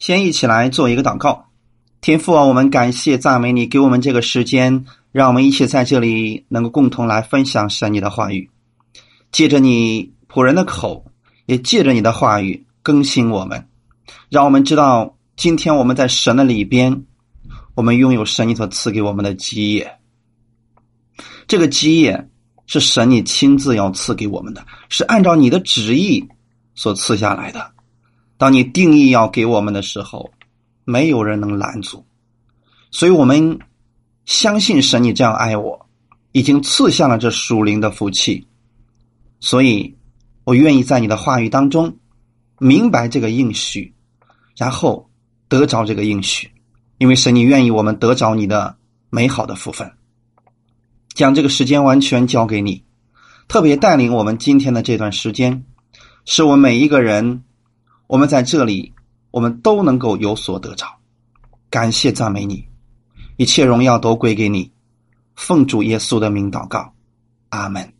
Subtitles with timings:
[0.00, 1.50] 先一起来做一个祷告，
[2.00, 8.50] 天父啊，我们感谢赞美你，给我们这个时间，让我们一起在这里能够共同来分享神你的话语，
[9.30, 11.04] 借着你仆人的口，
[11.44, 13.68] 也借着你的话语更新我们，
[14.30, 17.04] 让我们知道今天我们在神的里边，
[17.74, 19.98] 我们拥有神你所赐给我们的基业，
[21.46, 22.26] 这个基业
[22.64, 26.26] 是神你亲自要赐给我们的，是按照你的旨意
[26.74, 27.72] 所赐下来的。
[28.40, 30.30] 当你定义要给我们的时候，
[30.86, 32.02] 没有人能拦阻，
[32.90, 33.58] 所以我们
[34.24, 35.86] 相信神，你这样爱我，
[36.32, 38.46] 已经赐下了这属灵的福气，
[39.40, 39.94] 所以
[40.44, 41.94] 我愿意在你的话语当中
[42.58, 43.92] 明白这个应许，
[44.56, 45.10] 然后
[45.46, 46.50] 得着这个应许，
[46.96, 48.74] 因为神，你愿意我们得着你的
[49.10, 49.92] 美好的福分，
[51.12, 52.82] 将这个时间完全交给你，
[53.48, 55.62] 特别带领我们今天的这段时间，
[56.24, 57.42] 是我们每一个人。
[58.10, 58.92] 我们在这里，
[59.30, 60.84] 我们都能够有所得着。
[61.70, 62.66] 感谢赞美你，
[63.36, 64.72] 一切荣耀都归给你。
[65.36, 66.92] 奉主耶稣的名祷告，
[67.50, 67.92] 阿门。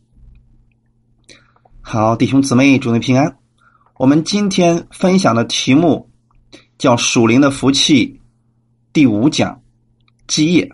[1.79, 3.37] 好，弟兄姊妹，祝你平安。
[3.95, 6.09] 我们今天分享的题目
[6.77, 8.19] 叫“属灵的福气”，
[8.91, 9.61] 第五讲
[10.27, 10.69] 基业。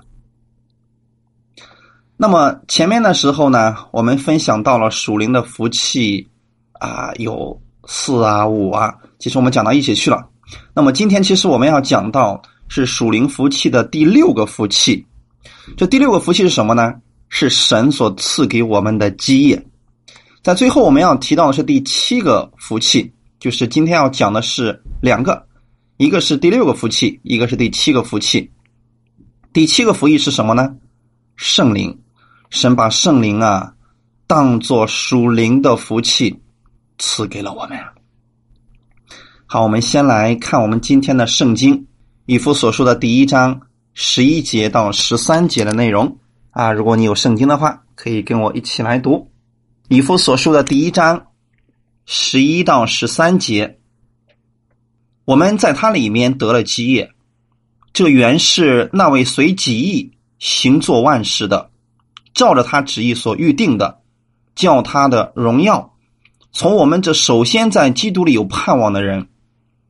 [2.16, 6.28] 那么前面的时候呢，我们分享到了属灵的福气
[6.72, 7.62] 啊，有。
[7.88, 10.24] 四啊，五啊，其实我们讲到一起去了。
[10.74, 15.04] 那么今天其实我们要讲到是属灵福气的第六个福气。
[15.76, 16.94] 这第六个福气是什么呢？
[17.30, 19.66] 是神所赐给我们的基业。
[20.44, 25.46] 在最后我们要提到的是第七个福气，就是今天要讲的是两个，
[25.98, 28.50] 一个是第六个福气，一个是第七个福气。
[29.52, 30.74] 第七个福气是什么呢？
[31.36, 31.98] 圣灵，
[32.50, 33.74] 神把圣灵啊
[34.26, 36.38] 当做属灵的福气。
[36.98, 37.78] 赐给了我们。
[39.46, 41.76] 好，我们先来看我们今天的圣经
[42.26, 43.62] 《以弗所说的第一章
[43.94, 46.18] 十一节到十三节的内容
[46.52, 46.72] 啊。
[46.72, 49.12] 如果你有圣经的话，可以跟我一起来读
[49.88, 51.28] 《以弗所说的第一章
[52.06, 53.80] 十一到十三节。
[55.24, 57.12] 我们在它里面得了基业，
[57.94, 61.72] 这原是那位随己意行作万事的，
[62.34, 64.02] 照着他旨意所预定的，
[64.56, 65.97] 叫他的荣耀。
[66.58, 69.28] 从我们这首先在基督里有盼望的人，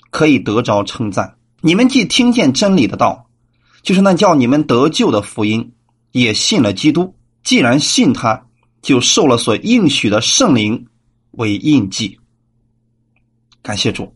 [0.09, 1.38] 可以得着称赞。
[1.61, 3.29] 你们既听见真理的道，
[3.83, 5.72] 就是那叫你们得救的福音，
[6.11, 7.16] 也信了基督。
[7.41, 8.47] 既然信他，
[8.81, 10.88] 就受了所应许的圣灵
[11.31, 12.19] 为印记。
[13.61, 14.13] 感谢主，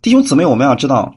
[0.00, 1.14] 弟兄姊妹，我们要知道，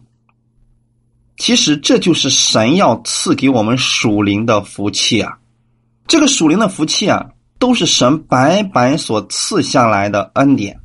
[1.37, 5.39] 其实这就是神要赐给我们属灵的福气啊！
[6.07, 7.29] 这个属灵的福气啊！
[7.63, 10.81] 都是神白白所赐下来的恩典。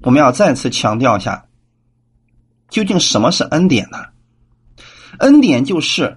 [0.00, 1.44] 我们要再次强调一下，
[2.70, 3.98] 究竟什么是恩典呢？
[5.18, 6.16] 恩典就是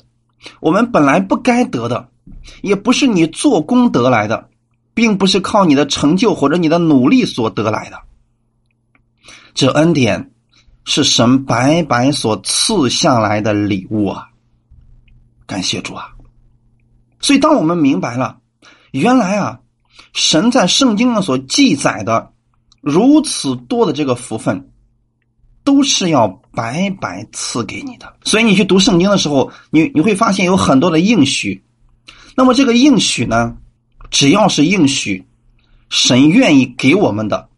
[0.62, 2.10] 我们本来不该得的，
[2.62, 4.50] 也不是你做功得来的，
[4.94, 8.00] 并不是靠你的成就或者你的努力所得来的。
[9.54, 10.32] 这恩典
[10.86, 14.30] 是神白白所赐下来的礼物啊！
[15.46, 16.14] 感谢主啊！
[17.20, 18.40] 所以，当我们明白了。
[18.94, 19.60] 原来啊，
[20.14, 22.32] 神在圣经上所记载的
[22.80, 24.70] 如此多的这个福分，
[25.64, 28.16] 都是要白白赐给你的。
[28.24, 31.64] 所以你去读圣经的时候，你你会发现有很多的应许。
[32.36, 33.58] 那么这个应许呢，
[34.12, 35.26] 只要是应许，
[35.90, 37.50] 神愿意给我们的，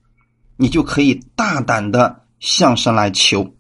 [0.56, 3.54] 你就可以大胆的向神来求，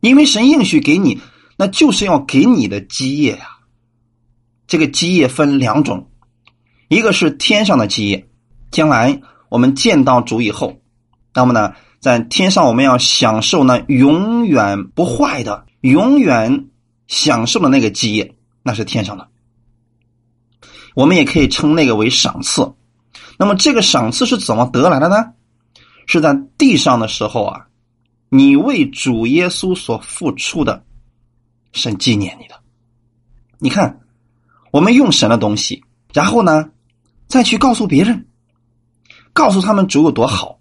[0.00, 1.20] 因为神应许给你，
[1.58, 3.58] 那就是要给你的基业呀。
[4.66, 6.08] 这个基业分两种。
[6.92, 8.28] 一个是天上的基业，
[8.70, 10.82] 将来我们见到主以后，
[11.32, 16.68] 那么呢，在天上我们要享受那永远不坏的、永远
[17.06, 19.26] 享受的那个基业，那是天上的。
[20.94, 22.74] 我们也可以称那个为赏赐。
[23.38, 25.32] 那么这个赏赐是怎么得来的呢？
[26.06, 27.68] 是在地上的时候啊，
[28.28, 30.84] 你为主耶稣所付出的，
[31.72, 32.60] 神纪念你的。
[33.58, 34.00] 你看，
[34.70, 35.82] 我们用神的东西，
[36.12, 36.68] 然后呢？
[37.32, 38.26] 再去告诉别人，
[39.32, 40.58] 告诉他们主有多好。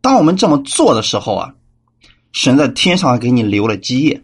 [0.00, 1.54] 当我们这么做的时候啊，
[2.32, 4.20] 神在天上给你留了基业。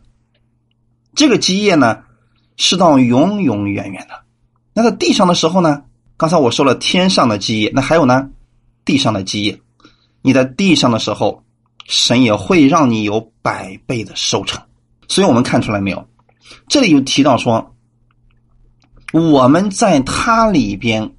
[1.14, 2.02] 这个基业呢，
[2.56, 4.24] 是到永永远远的。
[4.72, 5.84] 那在地上的时候呢，
[6.16, 8.28] 刚才我说了天上的基业，那还有呢，
[8.84, 9.60] 地上的基业。
[10.20, 11.44] 你在地上的时候，
[11.86, 14.60] 神也会让你有百倍的收成。
[15.06, 16.08] 所以我们看出来没有？
[16.66, 17.72] 这里有提到说，
[19.12, 21.13] 我们在它里边。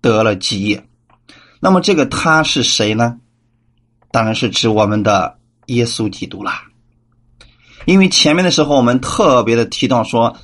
[0.00, 0.84] 得了基业，
[1.60, 3.18] 那么这个他是谁呢？
[4.10, 6.62] 当然是指我们的耶稣基督啦。
[7.84, 10.36] 因为前面的时候我们特别的提到说，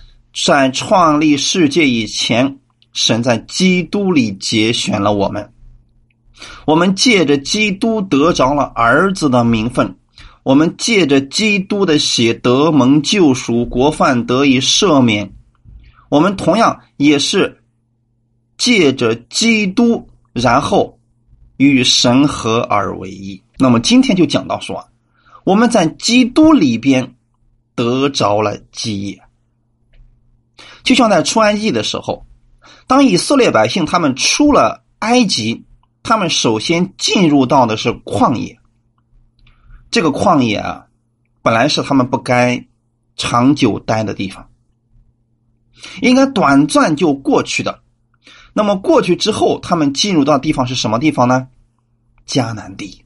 [0.45, 2.59] 在创立世界以前，
[2.93, 5.53] 神在基督里节选了我们，
[6.67, 9.97] 我们借着基督得着了儿子的名分，
[10.43, 15.33] 我们借着基督的血得蒙救赎，国犯得以赦免，
[16.09, 17.63] 我们同样也是
[18.65, 20.99] 借着基督，然后
[21.59, 23.43] 与神合而为一。
[23.59, 24.89] 那么今天就讲到说，
[25.45, 27.15] 我们在基督里边。
[27.77, 29.21] 得着了基业，
[30.85, 32.25] 就像在出埃及的时候，
[32.87, 35.65] 当以色列百姓他们出了埃及，
[36.05, 38.57] 他们首先进入到的是旷野。
[39.91, 40.87] 这个旷野啊，
[41.43, 42.65] 本来是他们不该
[43.17, 44.49] 长久待的地方，
[46.01, 47.83] 应该短暂就过去的。
[48.55, 51.49] 那么过去之后，他们进入到地方是什么地方呢？
[52.27, 53.05] 迦南地，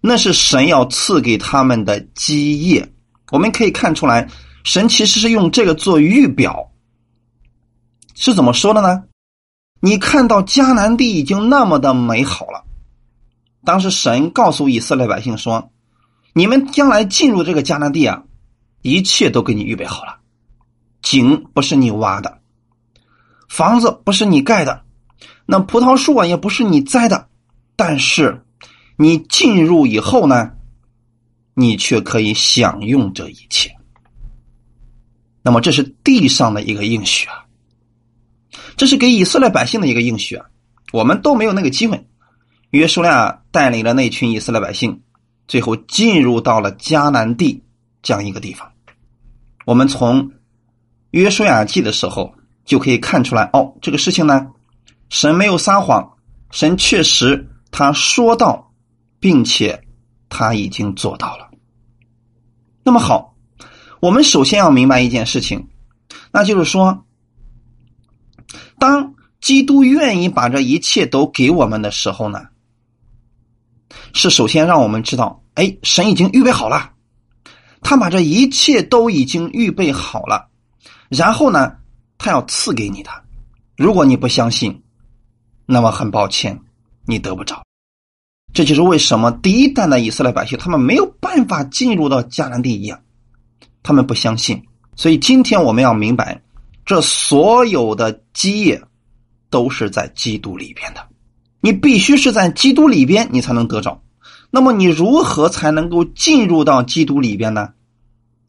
[0.00, 2.92] 那是神要赐给他们的基业。
[3.30, 4.28] 我们可以看出来，
[4.64, 6.72] 神其实是用这个做预表，
[8.16, 9.04] 是怎么说的呢？
[9.80, 12.64] 你看到迦南地已经那么的美好了，
[13.64, 15.70] 当时神告诉以色列百姓说
[16.34, 18.24] ：“你们将来进入这个迦南地啊，
[18.82, 20.18] 一切都给你预备好了，
[21.00, 22.39] 井不是你挖的，
[23.50, 24.84] 房子不是你盖的，
[25.44, 27.28] 那葡萄树啊也不是你栽的，
[27.76, 28.46] 但是
[28.96, 30.52] 你进入以后呢？”
[31.52, 33.76] 你却可以享用这一切，
[35.42, 37.44] 那么这是地上的一个应许啊，
[38.78, 40.46] 这是给以色列百姓的一个应许啊，
[40.90, 42.06] 我们都没有那个机会。
[42.70, 45.02] 约书亚带领了那群以色列百姓，
[45.48, 47.62] 最后进入到了迦南地
[48.00, 48.72] 这样一个地方。
[49.66, 50.30] 我们从
[51.10, 52.32] 约书亚记的时候
[52.70, 54.46] 就可以看出来，哦，这个事情呢，
[55.08, 56.08] 神没有撒谎，
[56.52, 58.72] 神确实他说到，
[59.18, 59.82] 并且
[60.28, 61.50] 他已经做到了。
[62.84, 63.34] 那么好，
[63.98, 65.66] 我们首先要明白一件事情，
[66.30, 67.04] 那就是说，
[68.78, 72.46] 当基督愿意把这一切都给我们的时候呢，
[74.14, 76.92] 是首先让我们知道，哎，神已经预备好了，
[77.80, 80.46] 他把这一切都已经预备好了，
[81.08, 81.78] 然后呢，
[82.22, 83.10] 他要赐给你的。
[83.78, 84.82] 如果你不相信，
[85.64, 86.60] 那么很抱歉，
[87.06, 87.62] 你得不着。
[88.52, 93.00] 这就是为什么第一代的以色列百姓他们没有办法进入到迦南地一样，
[93.82, 94.62] 他们不相信。
[94.96, 96.42] 所以今天我们要明白，
[96.84, 98.82] 这所有的基业
[99.48, 101.08] 都是在基督里边的。
[101.62, 104.02] 你必须是在基督里边，你才能得着。
[104.50, 107.72] 那么你如何才能够进入到基督里边呢？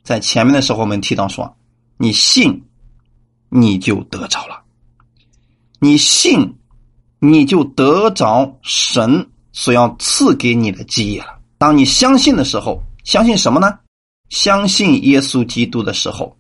[0.04, 1.56] 在前面的时候我们提到说，
[1.96, 2.64] 你信，
[3.52, 4.56] 你就得着了；
[5.80, 6.58] 你信，
[7.20, 9.28] 你就得着神。
[9.54, 11.38] 所要赐给你的基业了。
[11.58, 13.78] 当你相信的时候，相信什么呢？
[14.30, 16.38] 相信耶稣基督的时候，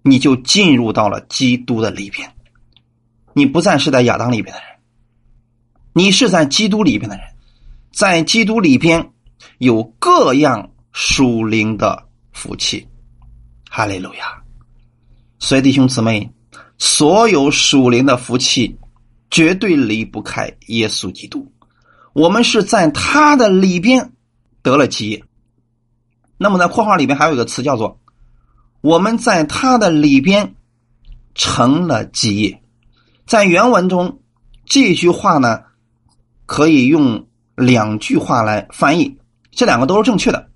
[0.00, 2.34] 你就进入到了基督的里边。
[3.34, 4.70] 你不再是在亚当里边的人，
[5.92, 7.26] 你是在基督里边的人。
[7.92, 9.12] 在基督里边
[9.58, 12.88] 有各样属灵的福气。
[13.68, 14.39] 哈利路亚！
[15.40, 16.30] 所以弟兄姊妹，
[16.78, 18.76] 所有属灵的福气
[19.30, 21.50] 绝对离不开耶稣基督。
[22.12, 24.12] 我们是在他的里边
[24.62, 25.24] 得了基业，
[26.36, 27.98] 那么在括号里边还有一个词叫做
[28.82, 30.54] “我们在他的里边
[31.34, 32.60] 成了基业”。
[33.26, 34.20] 在原文中，
[34.66, 35.60] 这句话呢
[36.46, 39.16] 可以用两句话来翻译，
[39.52, 40.50] 这两个都是正确的。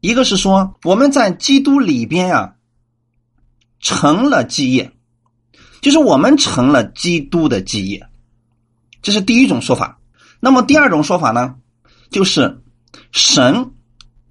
[0.00, 2.53] 一个是说我们在基督里边啊
[3.84, 4.90] 成了基业，
[5.82, 8.04] 就是我们成了基督的基业，
[9.02, 10.00] 这是第一种说法。
[10.40, 11.54] 那么第二种说法呢，
[12.10, 12.62] 就是
[13.12, 13.70] 神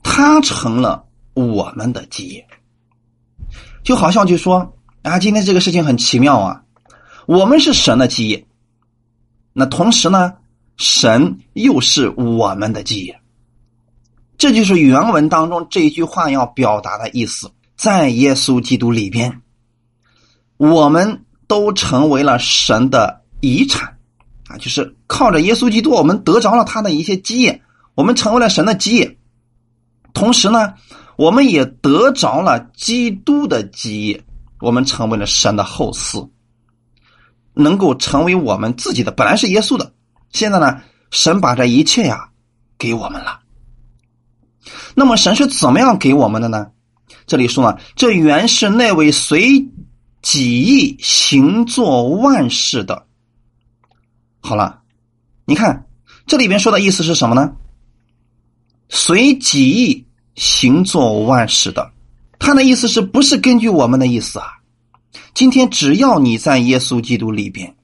[0.02, 1.06] 他成了
[1.36, 2.48] 我们的基业，
[3.84, 6.64] 就好像就说啊，今天这个事情很奇妙啊，
[7.28, 8.46] 我们是神的基业，
[9.54, 10.34] 那同时呢，
[10.78, 13.22] 神又是我们的基业，
[14.36, 19.42] 这就是原文当中这一句话要表达的意思，在耶稣基督里边，
[20.58, 23.98] 我们都成为了神的遗产。
[24.50, 27.62] 啊，就是靠着耶稣基督，我们得着了他的一些基业，
[27.96, 29.18] 我们成为了神的基业。
[30.14, 30.74] 同时呢，
[31.16, 34.24] 我们也得着了基督的基业，
[34.60, 36.30] 我们成为了神的后嗣，
[37.54, 39.12] 能够成为我们自己的。
[39.12, 39.94] 本来是耶稣的，
[40.32, 42.30] 现在呢，神把这一切呀
[42.78, 43.40] 给我们了。
[44.94, 46.68] 那么神是怎么样给我们的呢？
[47.26, 49.68] 这里说呢，这原是那位随
[50.22, 53.06] 己意行作万事的。
[54.40, 54.82] 好了，
[55.46, 55.88] 你看
[56.26, 57.56] 这里边说的意思是什么呢？
[58.90, 61.92] 随己意行做万事的，
[62.40, 64.48] 他的意思是不是根据我们的意思啊？
[65.34, 67.76] 今天只要你在耶稣基督里边，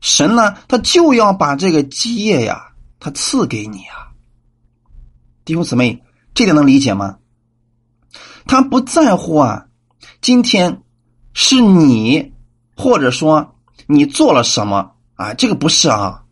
[0.00, 4.10] 神呢，他就要把这个基业呀，他赐给你啊。
[5.44, 6.02] 弟兄姊妹，
[6.34, 7.18] 这点能理解吗？
[8.46, 9.66] 他不在乎啊，
[10.20, 10.82] 今天
[11.32, 12.32] 是你，
[12.76, 15.34] 或者说你做了什么啊？
[15.34, 16.22] 这个不是啊，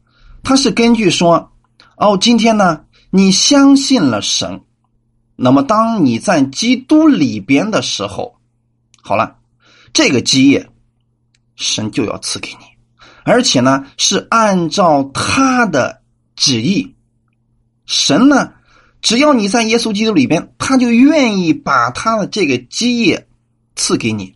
[0.42, 1.52] 他是根据说，
[1.96, 4.62] 哦，今天呢，你相信了神，
[5.36, 8.36] 那么当你在基督里边的时候，
[9.02, 9.38] 好了。
[9.94, 10.70] 这个基业，
[11.54, 12.64] 神就要赐给你，
[13.24, 16.00] 而且呢是按照他的
[16.34, 16.96] 旨意。
[17.84, 18.54] 神呢，
[19.02, 23.26] 只要你在耶稣基督里边，他就愿意把他的这个基业
[23.74, 24.34] 赐给你。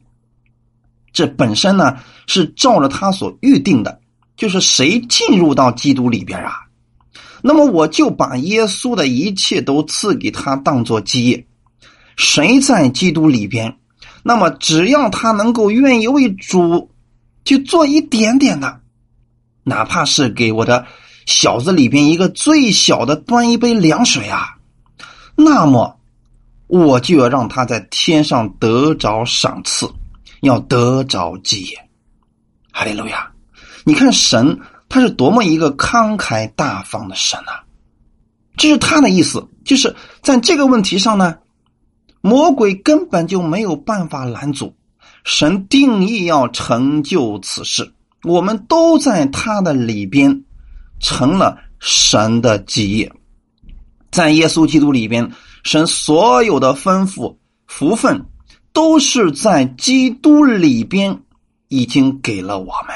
[1.13, 4.01] 这本身呢是照着他所预定的，
[4.37, 6.53] 就是谁进入到基督里边啊，
[7.43, 11.47] 那么我就把耶稣的一切都赐给他，当做基业。
[12.17, 13.79] 谁在基督里边？
[14.23, 16.91] 那么，只要他能够愿意为主
[17.45, 18.81] 去做一点点的，
[19.63, 20.85] 哪怕是给我的
[21.27, 24.57] 小子里边一个最小的端一杯凉水啊，
[25.37, 25.96] 那么
[26.67, 29.89] 我就要让他在天上得着赏赐，
[30.41, 31.89] 要得着基业。
[32.73, 33.31] 哈利路亚！
[33.85, 34.59] 你看神
[34.89, 37.65] 他是多么一个慷慨大方的神啊！
[38.57, 41.37] 这是他的意思，就是在这个问题上呢。
[42.23, 44.75] 魔鬼根本就没有办法拦阻，
[45.23, 47.95] 神定义要成就此事，
[48.25, 50.43] 我们都在他的里边
[50.99, 53.13] 成了神的基业，
[54.11, 55.31] 在耶稣基督里边，
[55.67, 58.25] 神所有的吩咐福分
[58.73, 61.23] 都是在基督里边
[61.67, 62.95] 已经给了我们，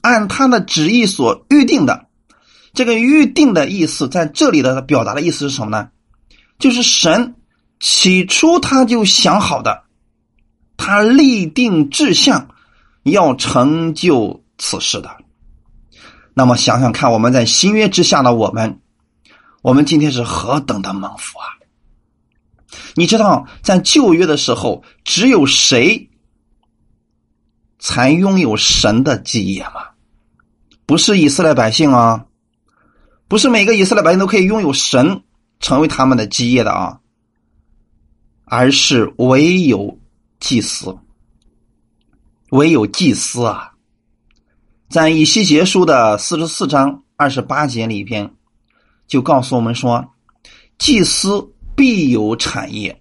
[0.00, 2.06] 按他的旨意所预定的，
[2.72, 5.88] 这个预定的意思在这里的表达的意思是什么呢？
[6.58, 7.34] 就是神。
[7.80, 9.84] 起初他就想好的，
[10.76, 12.46] 他立定志向，
[13.04, 15.16] 要成就此事的。
[16.34, 18.80] 那么想想看，我们在新约之下的我们，
[19.62, 21.46] 我们今天是何等的蒙福啊！
[22.94, 26.10] 你知道，在旧约的时候，只有谁
[27.78, 29.88] 才拥有神的基业吗？
[30.86, 32.26] 不是以色列百姓啊，
[33.28, 35.22] 不是每个以色列百姓都可以拥有神
[35.60, 37.00] 成为他们的基业的啊。
[38.52, 40.00] 而是唯有
[40.40, 40.98] 祭司，
[42.50, 43.74] 唯有祭司啊，
[44.88, 48.34] 在以西结书的四十四章二十八节里边，
[49.10, 50.08] 就告诉我们说，
[50.78, 53.00] 祭司必有产业，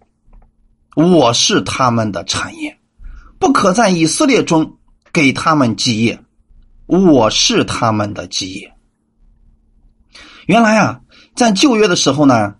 [0.95, 2.75] 我是他们的产业，
[3.37, 4.75] 不可在以色列中
[5.13, 6.19] 给他们基业，
[6.87, 8.73] 我是他们的基业。
[10.47, 10.99] 原来啊，
[11.35, 12.55] 在旧约的时候呢，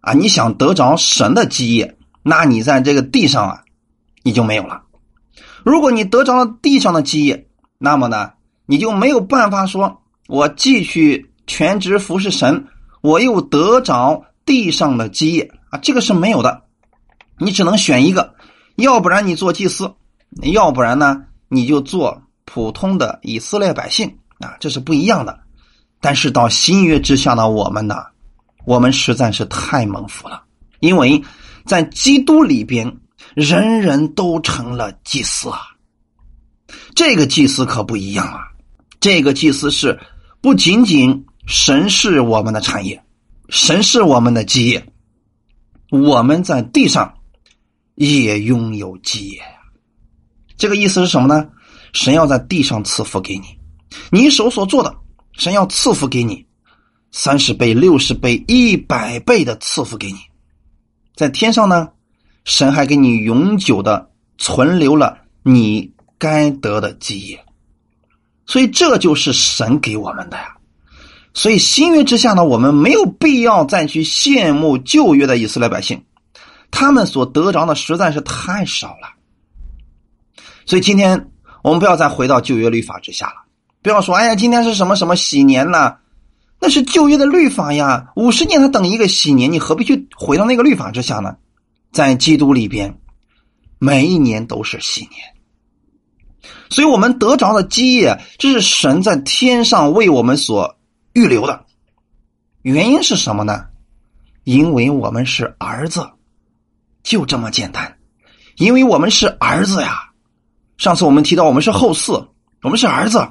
[0.00, 1.96] 啊，你想得着神的基业。
[2.22, 3.64] 那你在这个地上啊，
[4.22, 4.82] 你就没有了。
[5.64, 7.48] 如果你得着了地上的基业，
[7.78, 8.32] 那么呢，
[8.66, 12.68] 你就没有办法说，我继续全职服侍神，
[13.00, 16.62] 我又得着地上的基业啊，这个是没有的。
[17.38, 18.36] 你只能选一个，
[18.76, 19.92] 要不然你做祭司，
[20.52, 25.40] 要不然呢，你就做普通的以色列百姓啊，这是不一样的。
[26.00, 27.96] 但是到新约之下的我们呢，
[28.64, 30.44] 我们实在是太蒙福了，
[30.78, 31.20] 因为。
[31.66, 32.96] 在基督里边，
[33.34, 35.60] 人人都成了祭司啊！
[36.94, 38.40] 这个祭司可不一样啊！
[39.00, 40.00] 这个祭司是
[40.40, 43.02] 不仅仅神是我们的产业，
[43.48, 44.86] 神是我们的基业，
[45.90, 47.14] 我们在地上
[47.94, 49.46] 也拥有基业呀。
[50.58, 51.48] 这个意思是什么呢？
[51.94, 53.46] 神要在地上赐福给你，
[54.10, 54.94] 你手所做的，
[55.32, 56.44] 神要赐福给你，
[57.12, 60.18] 三十倍、六十倍、一百倍的赐福给你。
[61.16, 61.88] 在天上呢，
[62.44, 67.42] 神还给你永久的存留了你该得的基业，
[68.44, 70.56] 所以这就是神给我们的呀。
[71.34, 76.02] 所以新约之下呢，我们没有必要再去羡慕旧约的以色列百姓，
[76.70, 79.14] 他们所得着的实在是太少了。
[80.66, 81.30] 所以今天
[81.62, 83.34] 我们不要再回到旧约律法之下了，
[83.82, 85.96] 不要说哎呀，今天是什么什么喜年呢？
[86.60, 91.36] 那是旧约的律法呀，五十年才等一个喜年，你何必去回到那个律法之下呢？
[91.92, 92.98] 在基督里边，
[93.78, 95.22] 每一年都是喜年，
[96.68, 100.77] 所以我们得着的基业，这是神在天上为我们所
[101.12, 101.64] 预留的。
[102.62, 103.66] 原因是什么呢？
[104.44, 106.10] 因为我们是儿子，
[107.02, 107.98] 就这么简单。
[108.56, 110.10] 因为我们是儿子呀。
[110.76, 112.26] 上次我们提到我们是后嗣，
[112.62, 113.28] 我们是儿子，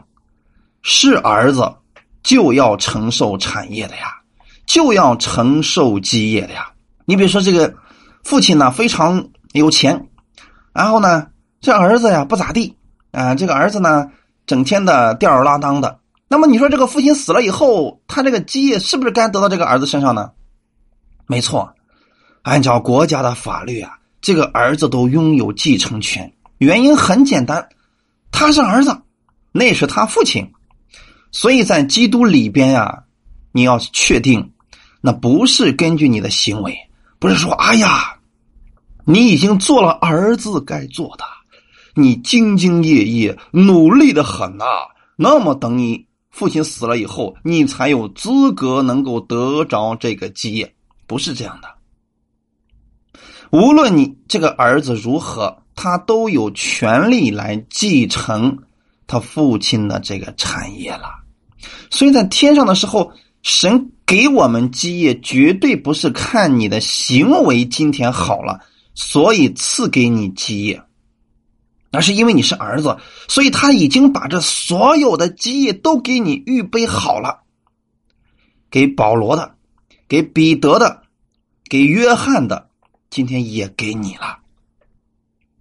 [0.81, 1.73] 是儿子。
[2.23, 4.13] 就要承受产业的呀，
[4.65, 6.73] 就要承受基业的呀。
[7.05, 7.73] 你比如说这个
[8.25, 10.09] 父亲呢非常有钱，
[10.73, 11.27] 然后呢
[11.61, 12.75] 这儿子呀不咋地
[13.11, 14.11] 啊，这个儿子呢
[14.45, 15.99] 整天的吊儿郎当的。
[16.29, 20.29] 那么你说这个父亲死了以后，他这个基业是不是该得到这个儿子身上呢？
[21.25, 21.73] 没错，
[22.41, 26.29] 按照国家的法律啊，这个儿子都拥有继承权。
[26.57, 27.69] 原因很简单，
[28.31, 29.01] 他是儿子，
[29.53, 30.51] 那是他父亲，
[31.31, 33.03] 所以在基督里边呀，
[33.53, 34.51] 你要确定，
[34.99, 36.77] 那不是根据你的行为，
[37.19, 38.17] 不是说哎呀，
[39.05, 41.23] 你已经做了儿子该做的，
[41.95, 44.65] 你兢兢业业、努力的很呐，
[45.15, 46.05] 那么等你。
[46.37, 50.71] 父亲死了以后，你才有资格能够得着这个基业，
[51.07, 51.67] 不是这样的。
[53.49, 58.55] 无论你这个儿子如何，他都有权利来继承
[59.07, 61.09] 他父亲的这个产业了。
[61.89, 68.59] 所以在天上的时候，神给我们基业，绝对不是看你的行为今天好了，
[68.93, 70.79] 所以赐给你基业。
[71.89, 72.97] 那是因为你是儿子，
[73.29, 77.43] 所以他已经把这所有的基业都给你预备好了。
[78.69, 79.55] 给保罗的，
[80.09, 81.03] 给彼得的，
[81.69, 82.69] 给约翰的，
[83.09, 84.39] 今天也给你了。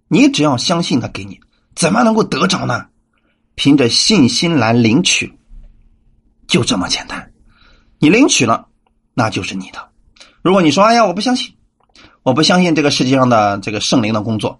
[0.09, 1.39] 你只要相信他给你，
[1.75, 2.87] 怎么能够得着呢？
[3.55, 5.33] 凭着信心来领取，
[6.47, 7.31] 就这么简单。
[7.99, 8.67] 你领取了，
[9.13, 9.89] 那就是你的。
[10.41, 11.55] 如果你说：“哎呀，我不相信，
[12.23, 14.59] 我不相信这个世界上的这个圣灵的工作。”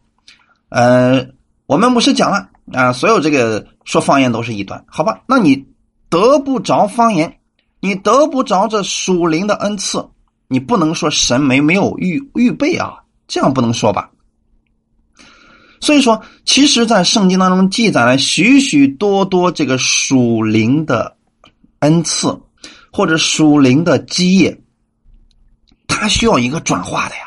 [0.69, 1.27] 呃。
[1.67, 5.21] 我们牧师讲了啊，所有这个说方言都是异端，好吧？
[5.27, 5.65] 那你
[6.09, 7.39] 得不着方言，
[7.81, 10.07] 你得不着这属灵的恩赐，
[10.47, 14.09] 你不能说神没没有预预备啊，这样不能说吧？
[15.81, 21.17] 所以说，其实，在圣经当中记载了许许多多这个属灵的
[21.79, 22.39] 恩赐
[22.93, 24.57] 或者属灵的基业，
[25.85, 27.23] 它需要一个转化的呀。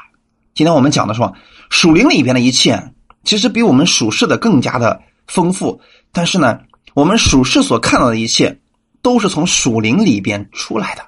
[0.54, 1.30] 今天我们讲的说，
[1.68, 2.94] 属灵里边的一切。
[3.24, 5.80] 其实比我们属世的更加的丰富，
[6.12, 6.60] 但是呢，
[6.94, 8.60] 我们属世所看到的一切
[9.02, 11.04] 都是从属灵里边出来的。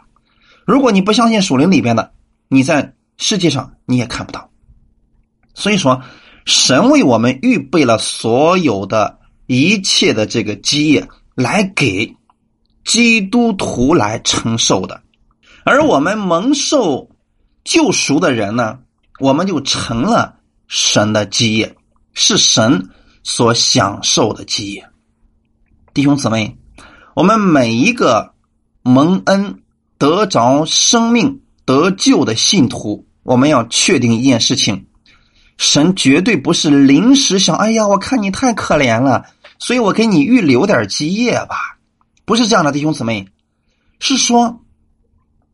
[0.65, 2.13] 如果你不相信属灵里边的，
[2.49, 4.51] 你在世界上你也看不到。
[5.55, 6.03] 所以说，
[6.45, 12.17] 神为我们预备了所有的一切的这个基业，来给
[12.85, 15.03] 基督徒来承受的。
[15.65, 17.09] 而我们蒙受
[17.65, 18.79] 救赎的人呢，
[19.19, 20.37] 我们就成了
[20.69, 21.75] 神的基业。
[22.15, 22.91] 是神
[23.23, 24.87] 所享受的基业，
[25.95, 26.59] 弟兄姊妹，
[27.15, 28.35] 我们每一个
[28.83, 29.63] 蒙恩
[29.97, 34.87] 得着生命得救的信徒，我们要确定一件事情：
[35.57, 39.25] 神绝对不是临时想，哎呀，我看你太可怜了，
[39.59, 41.79] 所以我给你预留点基业吧。
[42.25, 43.27] 不是这样的，弟兄姊妹，
[44.01, 44.61] 是说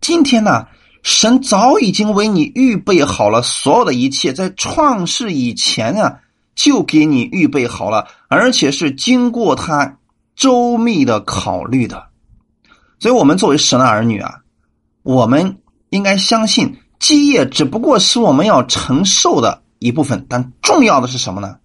[0.00, 0.66] 今天呢，
[1.02, 6.20] 神早已经为你预备好了所有的一切，在创世以前啊。
[6.58, 9.98] 就给你预备好了，而且是经过他
[10.34, 12.08] 周密的考虑的。
[12.98, 14.40] 所以，我们作为神的儿女啊，
[15.04, 21.58] 我们应该相信基业只不过是我们要承受的一部分，但重要的是什么呢？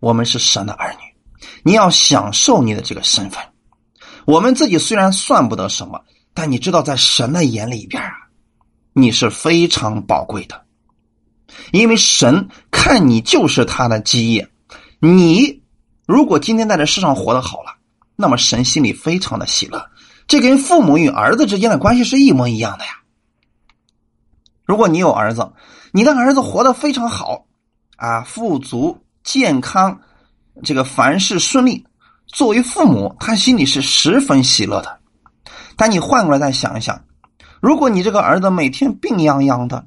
[0.00, 0.98] 我们是神的儿女，
[1.62, 3.42] 你要享受你的这个身份。
[4.26, 5.98] 我们自己虽然算不得什么，
[6.34, 8.12] 但你知道，在神的眼里边啊，
[8.92, 10.62] 你是非常宝贵的。
[11.72, 14.48] 因为神看你就是他的基业，
[14.98, 15.62] 你
[16.06, 17.76] 如果今天在这世上活得好了，
[18.16, 19.90] 那么神心里非常的喜乐。
[20.26, 22.90] 这跟父母与儿子之间的关系是一模一样的呀。
[24.64, 25.52] 如果你有儿子，
[25.92, 27.46] 你的儿子活得非常好，
[27.96, 30.00] 啊，富足、健康，
[30.62, 31.84] 这个凡事顺利，
[32.28, 35.00] 作为父母，他心里是十分喜乐的。
[35.76, 37.04] 但你换过来再想一想，
[37.60, 39.86] 如果你这个儿子每天病殃殃的，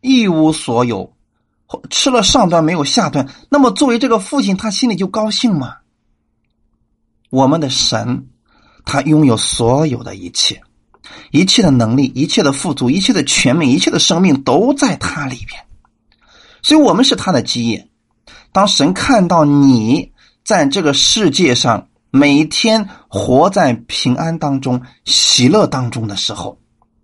[0.00, 1.12] 一无所有，
[1.90, 5.76] 吃了上顿没有下顿，那么作为这个父亲，他心里就高兴吗？
[7.30, 8.28] 我们的神，
[8.84, 10.62] 他拥有所有的一切，
[11.30, 15.62] 一切的能力，一切的富足，一切的全美，一切的生命都在他里边，
[16.62, 17.88] 所以我们是他的基业。
[18.52, 20.12] 当神看到你
[20.44, 26.58] 在这个世界上每天活在平安当中、喜乐当中的时候。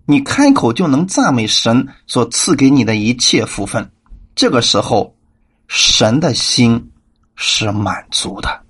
[0.07, 3.91] 你开口就能赞美神所赐给你的一切福分，
[4.35, 5.17] 这个时候，
[5.67, 6.91] 神的心
[7.37, 8.63] 是满足的。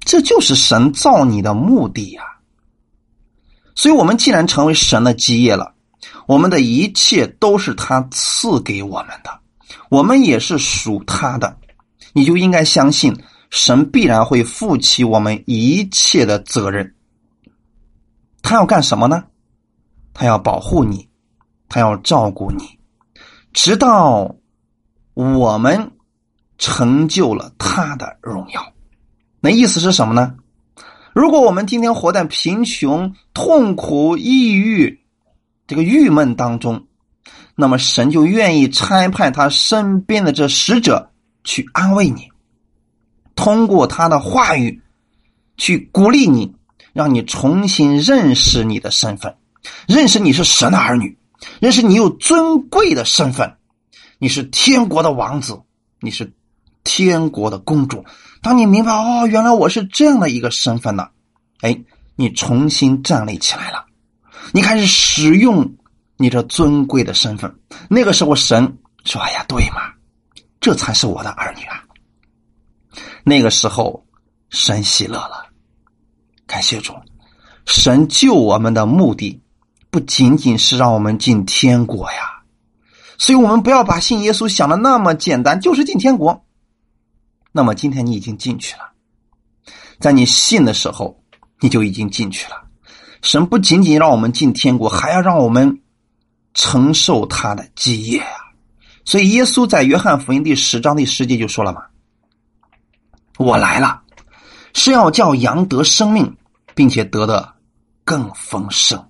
[0.00, 2.22] 这就是神造你的目的呀。
[3.74, 5.74] 所以，我们既然成为神的基业了，
[6.26, 9.40] 我们的一切都是他赐给我们的，
[9.88, 11.56] 我们也是属他的，
[12.12, 13.16] 你就应该相信
[13.50, 16.94] 神必然会负起我们一切的责任。
[18.42, 19.24] 他要干什么呢？
[20.12, 21.08] 他要保护你，
[21.68, 22.78] 他要照顾你，
[23.52, 24.34] 直到
[25.14, 25.92] 我们
[26.58, 28.72] 成就了他的荣耀。
[29.40, 30.34] 那意思是什么呢？
[31.12, 35.00] 如果我们今天活在贫穷、痛苦、抑郁、
[35.66, 36.86] 这个郁闷当中，
[37.56, 41.10] 那么神就愿意差派他身边的这使者
[41.42, 42.28] 去安慰你，
[43.34, 44.80] 通过他的话语
[45.56, 46.54] 去鼓励你，
[46.92, 49.34] 让你重新认识你的身份，
[49.86, 51.16] 认识你是神的儿女，
[51.60, 53.56] 认识你有尊贵的身份，
[54.18, 55.60] 你是天国的王子，
[56.00, 56.32] 你是
[56.84, 58.04] 天国的公主。
[58.42, 61.08] 当你明白哦，原来我是这样的一个身份呢，
[61.60, 61.78] 哎，
[62.16, 63.84] 你重新站立起来了，
[64.52, 65.74] 你开始使用
[66.16, 67.54] 你这尊贵的身份。
[67.88, 69.92] 那个时候，神说：“哎呀，对嘛，
[70.60, 71.84] 这才是我的儿女啊。”
[73.24, 74.04] 那个时候，
[74.48, 75.46] 神喜乐了，
[76.46, 76.94] 感谢主。
[77.66, 79.40] 神救我们的目的，
[79.90, 82.42] 不仅仅是让我们进天国呀，
[83.18, 86.44] 所以我们不要把信耶稣想的那么简单，就是进天国。
[87.50, 88.92] 那么今天你已经进去了，
[89.98, 91.20] 在你信的时候，
[91.58, 92.68] 你就已经进去了。
[93.20, 95.80] 神不仅仅让我们进天国，还要让我们
[96.54, 98.54] 承受他的基业啊！
[99.04, 101.82] 所以耶稣在约翰福音第十章第十节就说了嘛
[103.36, 104.02] ：“我来了，
[104.72, 106.36] 是要叫羊得生命，
[106.76, 107.56] 并且得的
[108.04, 109.04] 更丰盛。”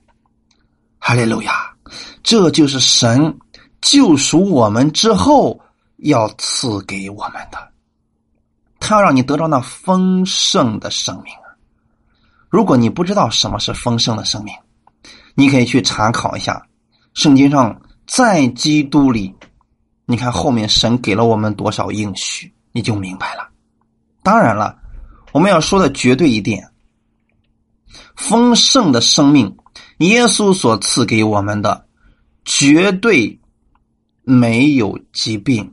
[1.11, 1.75] 哈利路亚！
[2.23, 3.37] 这就是神
[3.81, 5.61] 救赎我们之后
[5.97, 7.59] 要赐给我们的。
[8.79, 11.35] 他要让你得到那丰盛的生命！
[12.49, 14.55] 如果你不知道什么是丰盛的生命，
[15.35, 16.65] 你可以去查考一下
[17.15, 19.35] 圣经上在基督里，
[20.07, 23.49] 你看后面神给了我们多少应许，你就明白了。
[24.23, 24.79] 当然了，
[25.33, 26.71] 我们要说的绝对一点，
[28.15, 29.57] 丰盛的生命，
[30.01, 31.87] 耶稣所赐给我们的，
[32.45, 33.39] 绝对
[34.23, 35.73] 没有疾病，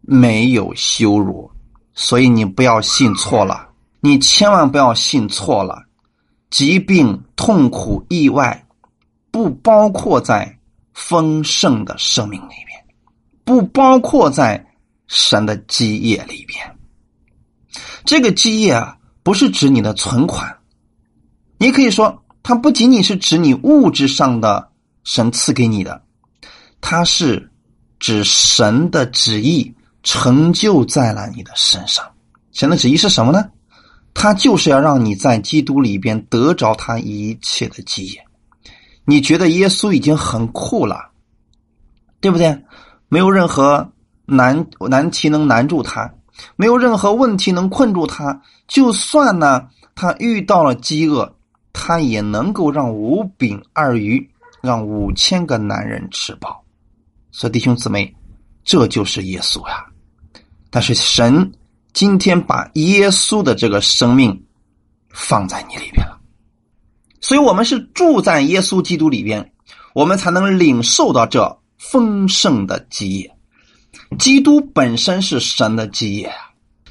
[0.00, 1.50] 没有羞辱。
[1.92, 3.68] 所以你不要信错了，
[4.00, 5.84] 你千万不要信错了。
[6.50, 8.66] 疾病、痛苦、意外，
[9.30, 10.58] 不包括在
[10.94, 12.84] 丰盛的生命里边，
[13.44, 14.64] 不包括在
[15.08, 16.76] 神的基业里边。
[18.04, 20.56] 这个基业啊，不是指你的存款，
[21.58, 24.68] 你可以说，它不仅仅是指你物质上的
[25.02, 26.00] 神赐给你的，
[26.80, 27.50] 它是
[27.98, 29.74] 指神的旨意。
[30.04, 32.06] 成就在了你的身上，
[32.52, 33.50] 神的旨意是什么呢？
[34.14, 38.24] 他就是要让你在基督里边得着他一切的基业。
[39.04, 41.10] 你觉得耶稣已经很酷了，
[42.20, 42.56] 对不对？
[43.08, 43.90] 没有任何
[44.26, 46.08] 难难题能难住他，
[46.54, 48.40] 没有任何问题能困住他。
[48.68, 51.34] 就算呢，他遇到了饥饿，
[51.78, 54.26] 他也能够让五饼二鱼
[54.62, 56.64] 让五千个男人吃饱。
[57.30, 58.16] 所以弟兄姊妹，
[58.64, 59.84] 这就是耶稣呀。
[60.70, 61.52] 但是神
[61.92, 64.42] 今天把耶稣的这个生命
[65.10, 66.18] 放在你里边了，
[67.20, 69.52] 所以我们是住在耶稣基督里边，
[69.94, 73.30] 我们才能领受到这丰盛的基业。
[74.18, 76.36] 基督本身是神的基业啊，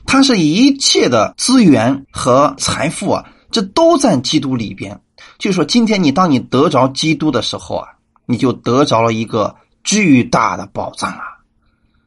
[0.05, 4.99] 他是一切的资源和财富啊，这都在基督里边。
[5.37, 7.87] 就说今天你当你得着基督的时候啊，
[8.25, 11.23] 你就得着了一个巨大的宝藏啊。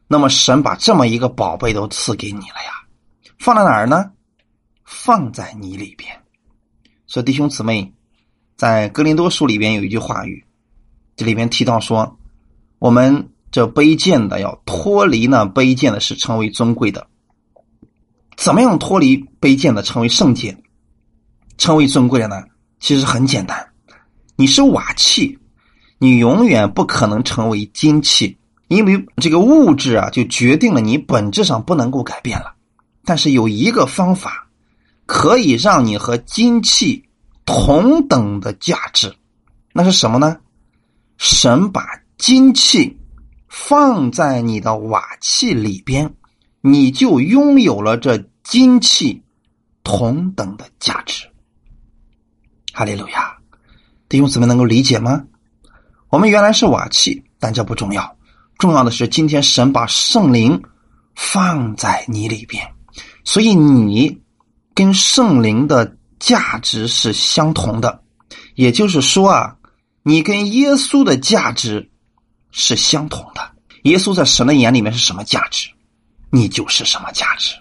[0.07, 2.85] 那么神把这么一个宝贝都赐给你了呀，
[3.39, 4.11] 放在哪儿呢？
[4.85, 6.21] 放在你里边。
[7.07, 7.91] 所以弟兄姊妹，
[8.55, 10.45] 在格林多书里边有一句话语，
[11.15, 12.19] 这里边提到说，
[12.77, 17.07] 我们这卑贱的要脱离呢，卑贱的是成为尊贵的。
[18.37, 20.55] 怎么样脱离卑贱的成为圣洁，
[21.59, 22.41] 成为尊贵的呢？
[22.79, 23.69] 其实很简单，
[24.37, 25.37] 你是瓦器，
[25.99, 28.35] 你永远不可能成为金器。
[28.69, 32.55] 因为这个物质啊，就决定了你本质上不能够改变了。
[33.03, 34.47] 但是有一个方法，
[35.05, 37.03] 可以让你和金器
[37.45, 39.13] 同等的价值，
[39.73, 40.37] 那是什么呢？
[41.17, 41.85] 神把
[42.17, 42.97] 金器
[43.49, 46.13] 放在你的瓦器里边，
[46.61, 49.21] 你就拥有了这金器
[49.83, 51.28] 同等的价值。
[52.73, 53.37] 哈利路亚，
[54.07, 55.23] 弟兄姊妹能够理解吗？
[56.09, 58.17] 我们原来是瓦器，但这不重要。
[58.57, 60.61] 重要的是，今天神把圣灵
[61.15, 62.67] 放在你里边，
[63.23, 64.21] 所以你
[64.73, 68.01] 跟圣灵的价值是相同的。
[68.55, 69.55] 也就是说啊，
[70.03, 71.89] 你跟耶稣的价值
[72.51, 73.51] 是相同的。
[73.83, 75.69] 耶稣在神的眼里面是什么价值，
[76.29, 77.55] 你就是什么价值。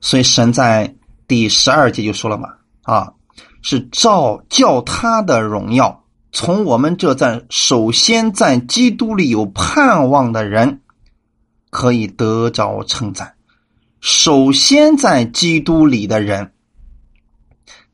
[0.00, 0.92] 所以神在
[1.28, 2.48] 第十二节就说了嘛，
[2.82, 3.12] 啊，
[3.62, 10.80] 是照叫他的荣耀从我们这在首先在基督里有盼望的人，
[11.70, 13.34] 可以得着称赞。
[14.00, 16.52] 首先在基督里的人，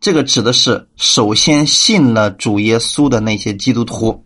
[0.01, 4.25] 这个指的是首先信了主耶稣的那些基督徒，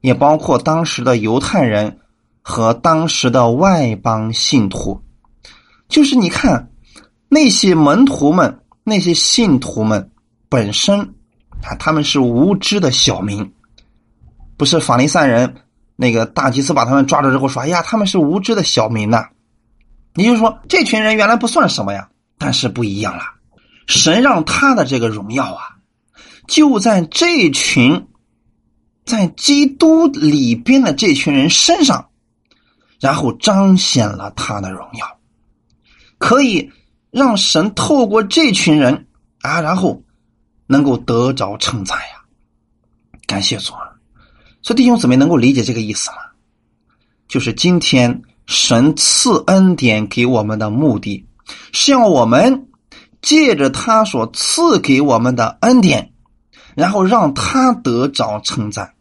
[0.00, 1.98] 也包括当时的犹太人
[2.40, 5.02] 和当时的外邦信徒。
[5.88, 6.70] 就是你看
[7.28, 10.10] 那些门徒们、那些信徒们
[10.54, 11.00] 本身。
[11.62, 13.52] 啊，他们是无知的小民，
[14.56, 15.56] 不是法利赛人。
[15.96, 19.28] 那个大祭司把他们抓住之后说：“哎呀，他们是无知的小民呐。”
[20.16, 23.22] 也就是说，这群人原来不算什么呀，但是不一样了。
[23.86, 25.62] 神让他的这个荣耀啊，
[26.46, 28.08] 就在这群
[29.06, 32.10] 在基督里边的这群人身上，
[33.00, 35.18] 然后彰显了他的荣耀，
[36.18, 36.70] 可以
[37.10, 39.06] 让神透过这群人
[39.40, 40.02] 啊，然后。
[40.74, 42.24] 能够得着称赞呀，
[43.28, 43.94] 感谢主啊！
[44.60, 46.16] 所以弟兄姊妹能够理解这个意思吗？
[47.28, 51.24] 就是今天神赐恩典给我们的目的，
[51.72, 52.66] 是要我们
[53.22, 56.12] 借着他所赐给我们的恩典，
[56.74, 58.94] 然后让他得着称赞。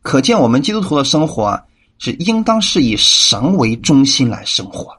[0.00, 1.60] 可见我们基督徒的生活，
[1.98, 4.96] 是应当是以神为中心来生活，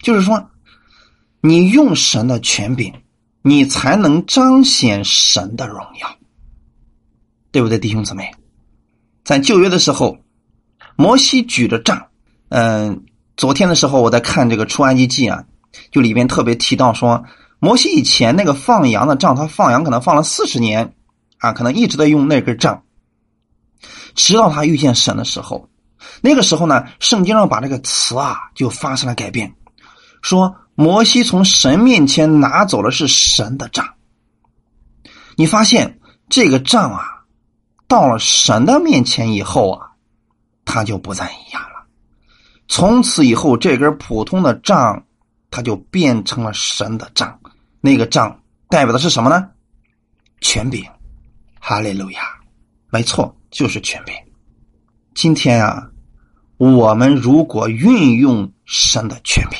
[0.00, 0.50] 就是说，
[1.40, 2.92] 你用神的权柄。
[3.48, 6.18] 你才能彰显神的荣耀，
[7.52, 8.28] 对不对，弟兄姊妹？
[9.24, 10.18] 在旧约的时候，
[10.96, 12.08] 摩西举着杖。
[12.48, 13.04] 嗯，
[13.36, 15.44] 昨天的时候我在看这个出埃及记啊，
[15.92, 17.22] 就里边特别提到说，
[17.60, 20.96] 摩西以前那个放羊的杖，他放羊可能放了四十年
[21.38, 22.82] 啊，可能一直在用那根杖，
[24.16, 25.68] 直到他遇见神的时候，
[26.20, 29.54] 那个时候呢，圣经上把这个词啊就发生了改变，
[30.20, 30.52] 说。
[30.76, 33.94] 摩西从神面前拿走了是神的杖，
[35.34, 37.24] 你发现这个杖啊，
[37.88, 39.92] 到了神的面前以后啊，
[40.66, 41.86] 它就不再一样了。
[42.68, 45.02] 从此以后，这根普通的杖，
[45.50, 47.40] 它就变成了神的杖。
[47.80, 49.48] 那个杖代表的是什么呢？
[50.42, 50.84] 权柄。
[51.58, 52.20] 哈利路亚，
[52.90, 54.14] 没错，就是权柄。
[55.14, 55.88] 今天啊，
[56.58, 59.58] 我们如果运用神的权柄。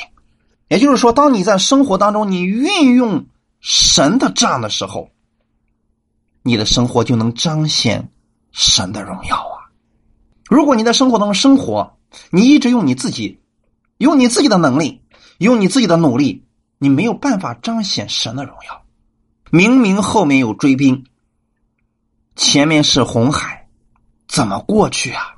[0.68, 3.26] 也就是说，当你在生活当中你运用
[3.60, 5.10] 神的杖的时候，
[6.42, 8.10] 你的生活就能彰显
[8.50, 9.70] 神的荣耀啊！
[10.48, 11.98] 如果你在生活当中生活，
[12.30, 13.40] 你一直用你自己，
[13.98, 15.02] 用你自己的能力，
[15.38, 16.44] 用你自己的努力，
[16.78, 18.82] 你没有办法彰显神的荣耀。
[19.50, 21.04] 明明后面有追兵，
[22.34, 23.68] 前面是红海，
[24.26, 25.36] 怎么过去啊？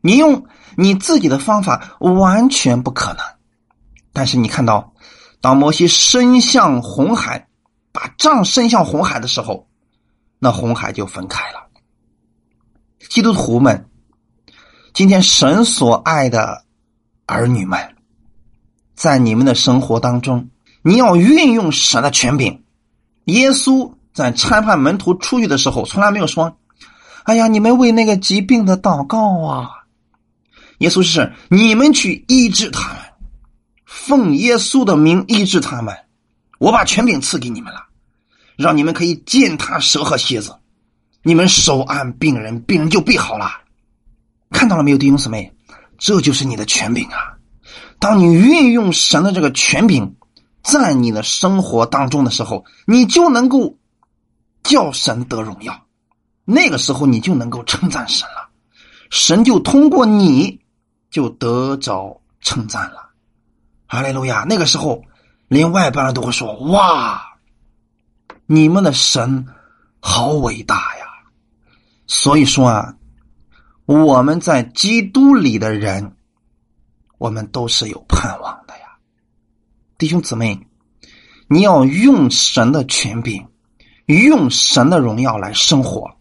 [0.00, 0.46] 你用
[0.76, 3.24] 你自己的方法完全不可能。
[4.12, 4.92] 但是你看到，
[5.40, 7.48] 当摩西伸向红海，
[7.92, 9.68] 把杖伸向红海的时候，
[10.38, 11.68] 那红海就分开了。
[13.08, 13.88] 基督徒们，
[14.92, 16.64] 今天神所爱的
[17.26, 17.96] 儿女们，
[18.94, 20.50] 在你们的生活当中，
[20.82, 22.62] 你要运用神的权柄。
[23.24, 26.56] 耶稣在参判门徒出去的时候，从来没有说
[27.24, 29.70] ：“哎呀，你们为那个疾病的祷告啊。”
[30.78, 32.98] 耶稣是你们去医治他们。
[34.04, 35.96] 奉耶稣的名医治他们，
[36.58, 37.84] 我把权柄赐给你们了，
[38.56, 40.56] 让你们可以践踏蛇和蝎子，
[41.22, 43.48] 你们手按病人，病人就必好了。
[44.50, 45.52] 看到了没有，弟兄姊妹？
[45.98, 47.38] 这就是你的权柄啊！
[48.00, 50.16] 当你运用神的这个权柄
[50.64, 53.78] 在你的生活当中的时候，你就能够
[54.64, 55.86] 叫神得荣耀。
[56.44, 58.48] 那个时候，你就能够称赞神了，
[59.10, 60.58] 神就通过你
[61.08, 63.11] 就得着称赞了。
[63.92, 64.46] 哈利路亚！
[64.48, 65.04] 那个时候，
[65.48, 67.22] 连外邦人都会说：“哇，
[68.46, 69.46] 你们的神
[70.00, 71.04] 好伟大呀！”
[72.08, 72.94] 所以说啊，
[73.84, 76.16] 我们在基督里的人，
[77.18, 78.96] 我们都是有盼望的呀，
[79.98, 80.66] 弟兄姊妹，
[81.46, 83.46] 你要用神的权柄，
[84.06, 86.16] 用神的荣耀来生活，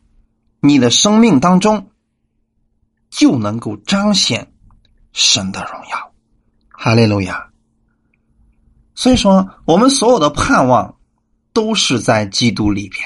[0.60, 1.90] 你的生命当中
[3.10, 4.52] 就能够彰显
[5.14, 6.12] 神的荣耀。
[6.68, 7.48] 哈利路亚！
[8.94, 10.96] 所以说，我们所有的盼望
[11.54, 13.02] 都是在基督里边。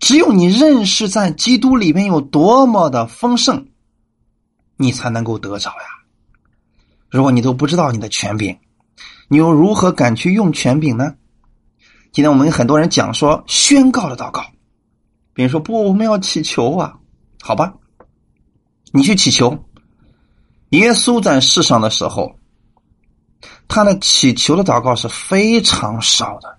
[0.00, 3.66] 只有你认识在基督里边有多么的丰盛，
[4.76, 5.86] 你才能够得着呀。
[7.08, 8.58] 如果你都不知道你的权柄，
[9.28, 11.14] 你又如何敢去用权柄呢？
[12.12, 14.42] 今天我们很多人讲说宣告的祷告，
[15.34, 16.98] 比如说不，我们要祈求啊，
[17.40, 17.72] 好吧，
[18.92, 19.56] 你去祈求。
[20.70, 22.39] 耶稣在世上的时候。
[23.70, 26.58] 他的祈求的祷告是非常少的，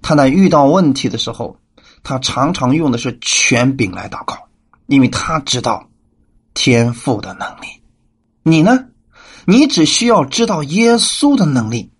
[0.00, 1.58] 他在遇到问题的时候，
[2.04, 4.38] 他常常用的是权柄来祷告，
[4.86, 5.84] 因为他知道
[6.54, 7.66] 天赋的能力。
[8.44, 8.78] 你呢？
[9.44, 11.90] 你只需要知道耶稣的能力，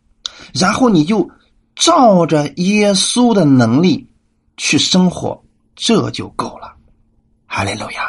[0.55, 1.29] 然后你就
[1.75, 4.09] 照着耶稣的能力
[4.57, 6.73] 去生活，这就够了。
[7.47, 8.09] 哈利路亚！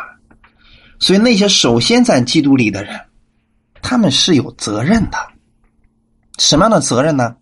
[0.99, 3.01] 所以那些首先在基督里的人，
[3.81, 5.17] 他们是有责任的。
[6.37, 7.35] 什么样的责任呢？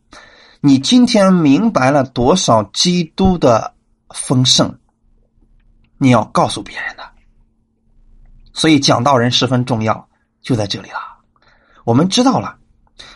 [0.62, 3.74] 你今天明白了多少基督的
[4.10, 4.80] 丰盛，
[5.98, 7.04] 你要告诉别人的。
[8.54, 10.08] 所以讲道人十分重要，
[10.42, 11.00] 就在这里了。
[11.84, 12.58] 我们知道了，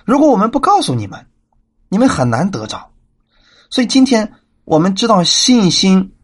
[0.04, 1.28] 如果我们不告诉你们，
[1.90, 2.92] 你们很难得着。
[3.70, 4.34] 所以今天
[4.66, 6.16] 我们知道信心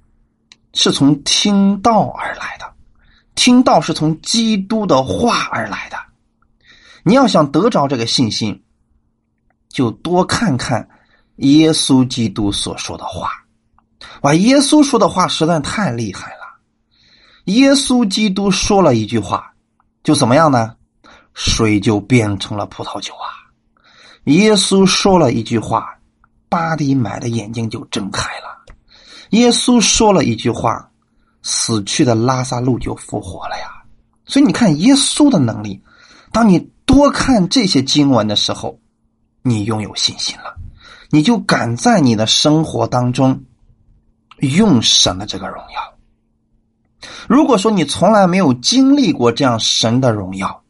[0.74, 2.74] 是从听道而来的，
[3.36, 5.98] 听道是从基督的话而来的。
[7.04, 8.63] 你要想得着这个信心，
[9.74, 10.88] 就多看看
[11.38, 13.32] 耶稣基督所说的话。
[14.22, 16.44] 哇，耶稣说的话实在太厉害了。
[17.46, 19.52] 耶稣基督说了一句话，
[20.04, 20.76] 就怎么样呢？
[21.34, 23.50] 水就变成了葡萄酒啊！
[24.26, 25.98] 耶稣说了一句话，
[26.48, 28.76] 巴迪买的眼睛就睁开了。
[29.32, 30.88] 耶稣说了一句话，
[31.42, 33.66] 死去的拉萨路就复活了呀！
[34.28, 35.82] 所以你看耶稣的能力。
[36.32, 38.80] 当你多看这些经文的时候，
[39.44, 40.56] 你拥有信心了，
[41.10, 43.44] 你就敢在你的生活当中
[44.40, 45.94] 用神的这个荣耀。
[47.28, 50.64] 如果说你从来没有经历过这样神的荣耀，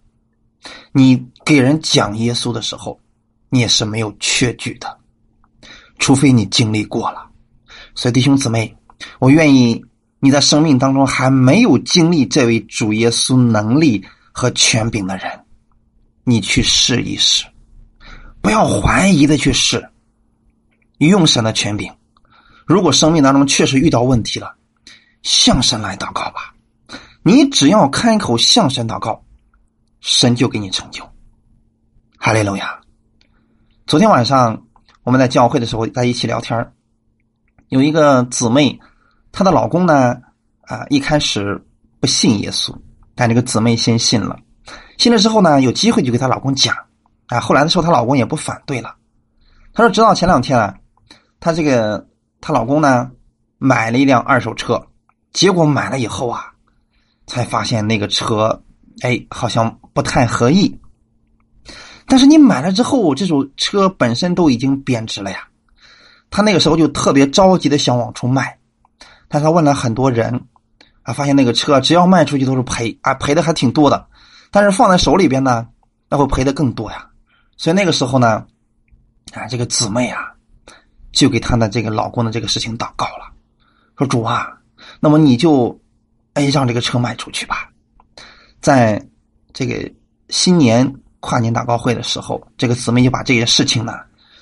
[0.92, 3.00] 你给人讲耶稣的时候，
[3.50, 4.98] 你也是没有缺据的，
[6.00, 7.30] 除非你经历过了。
[7.94, 8.76] 所以弟兄姊妹，
[9.20, 9.86] 我愿意
[10.20, 15.46] 你在生命当中还没有经历这位主耶稣能力和权柄的人，
[16.24, 17.46] 你去试一试，
[18.44, 19.90] 不要怀疑的去试，
[21.00, 21.92] 用神的权柄。
[22.68, 24.54] 如果生命当中确实遇到问题了，
[25.24, 26.54] 向神来祷告吧。
[27.24, 29.24] 你只要开口向神祷告。
[30.02, 31.10] 神就给你成就，
[32.18, 32.82] 哈利路亚！
[33.88, 34.66] 昨天晚上
[35.04, 36.74] 我们在教会的时候在一起聊天
[37.70, 38.78] 有一个姊妹，
[39.32, 40.18] 她的老公呢
[40.64, 41.66] 啊一开始
[42.02, 42.76] 不信耶稣，
[43.16, 44.38] 但这个姊妹先信了，
[44.98, 46.76] 信了之后呢有机会就给她老公讲
[47.34, 48.96] 啊，后来的时候她老公也不反对了，
[49.74, 50.76] 她说直到前两天啊，
[51.40, 52.08] 她这个
[52.40, 53.12] 她老公呢
[53.58, 54.82] 买了一辆二手车，
[55.32, 56.54] 结果买了以后啊，
[57.28, 58.62] 才发现那个车。
[59.02, 60.80] 哎，好像不太合意。
[62.06, 65.48] 但是你买了之后，这种车本身都已经贬值了呀。
[66.30, 68.56] 他那个时候就特别着急的想往出卖，
[69.28, 70.46] 但他问了很多人，
[71.02, 74.08] 啊，发现那个车只要卖出去都是赔啊，赔的还挺多的。
[74.52, 75.68] 但是放在手里边呢，
[76.08, 77.10] 那会赔的更多呀。
[77.64, 78.46] 所以那个时候呢，
[79.32, 80.20] 啊，这个姊妹啊，
[81.14, 83.32] 就给她的这个老公的这个事情祷告了，
[83.98, 84.50] 说主啊，
[85.00, 85.80] 那么你就
[86.34, 87.70] 哎让这个车卖出去吧。
[88.60, 89.02] 在
[89.54, 89.90] 这个
[90.28, 93.94] 新年跨年祷告会的时候，这个姊妹就把这件事情呢，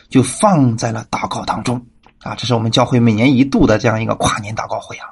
[0.10, 1.80] 就放在了祷告当中
[2.24, 2.34] 啊。
[2.34, 5.06] 这是我们教会每年一度的这样一个跨年祷告会啊。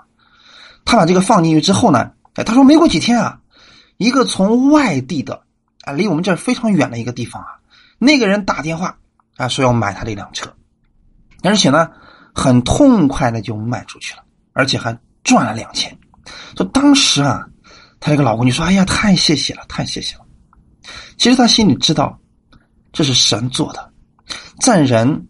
[0.83, 3.39] 他把这个放进去之后呢，哎，他说没过几天啊，
[3.97, 5.43] 一个从外地的
[5.83, 7.58] 啊，离我们这儿非常远的一个地方啊，
[7.99, 8.97] 那个人打电话
[9.37, 10.51] 啊，说要买他这辆车，
[11.43, 11.91] 而且呢，
[12.33, 15.95] 很痛快的就卖出去了，而且还赚了两千。
[16.57, 17.45] 说当时啊。
[18.01, 20.21] 她这个老公就说：“哎呀，太谢谢了，太谢谢了。”
[21.19, 22.17] 其实他心里知道，
[22.93, 23.91] 这是神做的，
[24.61, 25.27] 在人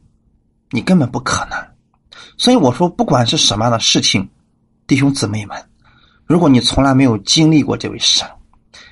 [0.70, 1.58] 你根本不可能。
[2.38, 4.30] 所以我说，不管是什么样的事情，
[4.86, 5.58] 弟兄姊妹们，
[6.28, 8.30] 如果你从来没有经历过这位神，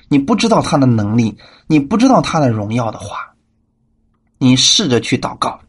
[0.08, 1.38] 你不知道他的能力，
[1.68, 3.27] 你不知道他的荣耀的话，
[4.38, 5.60] 你试着去祷告。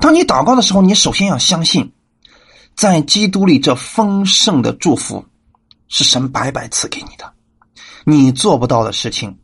[0.00, 1.92] 当你祷告的时候，你首先要相信，
[2.74, 5.24] 在基督里这丰盛的祝福。
[5.88, 7.32] 是神白白赐给你的，
[8.04, 9.38] 你做不到的事情，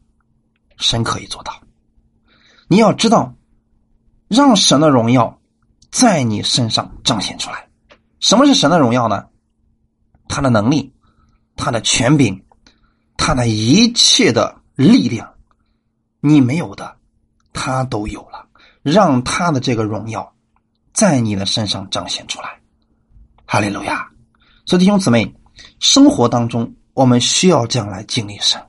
[0.77, 1.63] 神可以做到。
[2.67, 3.37] 你要知道，
[4.27, 5.41] 让神的荣耀
[5.93, 7.69] 在你身上彰显出来。
[8.19, 9.27] 什么是神的荣耀呢？
[10.27, 10.92] 他的能力，
[11.55, 12.42] 他的权柄，
[13.17, 15.35] 他的一切的力量，
[16.19, 16.96] 你没有的，
[17.53, 18.46] 他都有了。
[18.83, 20.35] 让他的这个荣耀
[20.92, 22.59] 在你的身上彰显出来。
[23.46, 24.09] 哈利路亚！
[24.67, 25.35] 所以弟兄姊妹。
[25.79, 28.61] 生活当中，我们需要这样来经历神，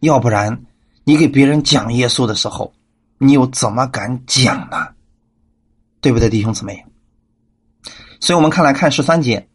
[0.00, 0.64] 要不然，
[1.04, 2.72] 你给别人讲耶稣的时候，
[3.18, 4.88] 你又怎么敢讲呢？
[6.00, 6.86] 对不对，弟兄姊妹？
[8.20, 9.48] 所以我们看来看十三节，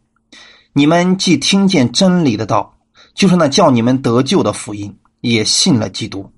[0.74, 2.78] 你们既听见真理的道，
[3.14, 6.30] 就是那叫你们得救的福音，也信了基督。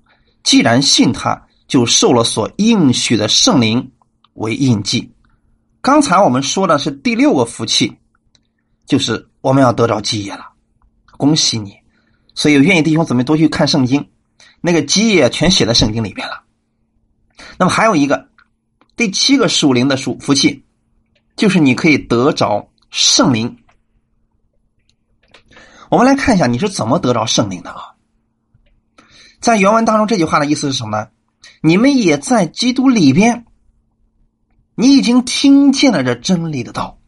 [0.43, 3.93] 既然信他，就受了所应许的圣灵
[4.33, 5.13] 为印记。
[5.79, 7.97] 刚才我们说的是第六个福气。
[8.85, 10.51] 就是我们要得着基业了，
[11.15, 11.77] 恭喜你！
[12.35, 14.05] 所以愿意弟兄姊妹多去看圣经，
[14.59, 16.43] 那个基业全写在圣经里边了。
[17.57, 18.27] 那么还有一个
[18.97, 20.65] 第七个属灵的属福气，
[21.37, 23.55] 就是你可以得着圣灵。
[25.89, 27.95] 我们来看一下你是怎么得着圣灵的啊？
[29.39, 31.07] 在原文当中，这句话的意思是什么呢？
[31.61, 33.45] 你们也在基督里边，
[34.75, 36.99] 你已经听见了这真理的道，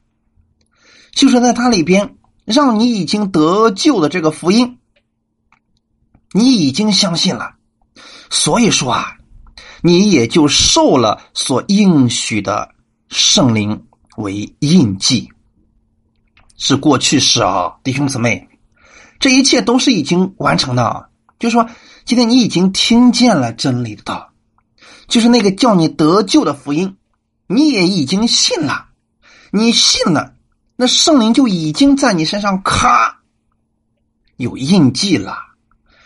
[1.12, 4.78] 就是在它里边，让你已经得救的这个福音，
[6.32, 7.56] 你已经相信了，
[8.30, 9.18] 所以说啊，
[9.82, 12.70] 你也就受了所应许的
[13.10, 13.86] 圣灵
[14.18, 15.30] 为印记，
[16.58, 18.50] 是过去式啊，弟兄姊妹。
[19.20, 21.10] 这一切都是已经完成的，
[21.40, 21.66] 就是说，
[22.06, 24.32] 今天你已经听见了真理的道，
[25.08, 26.98] 就是那个叫你得救的福音，
[27.48, 28.88] 你也已经信了，
[29.52, 30.34] 你信了，
[30.76, 33.20] 那圣灵就已经在你身上咔
[34.36, 35.38] 有印记了，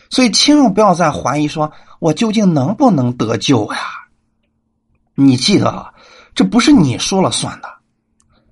[0.09, 3.79] 所以千万不要再怀疑，说我究竟能不能得救呀？
[5.15, 5.93] 你记得，
[6.35, 7.67] 这不是你说了算的，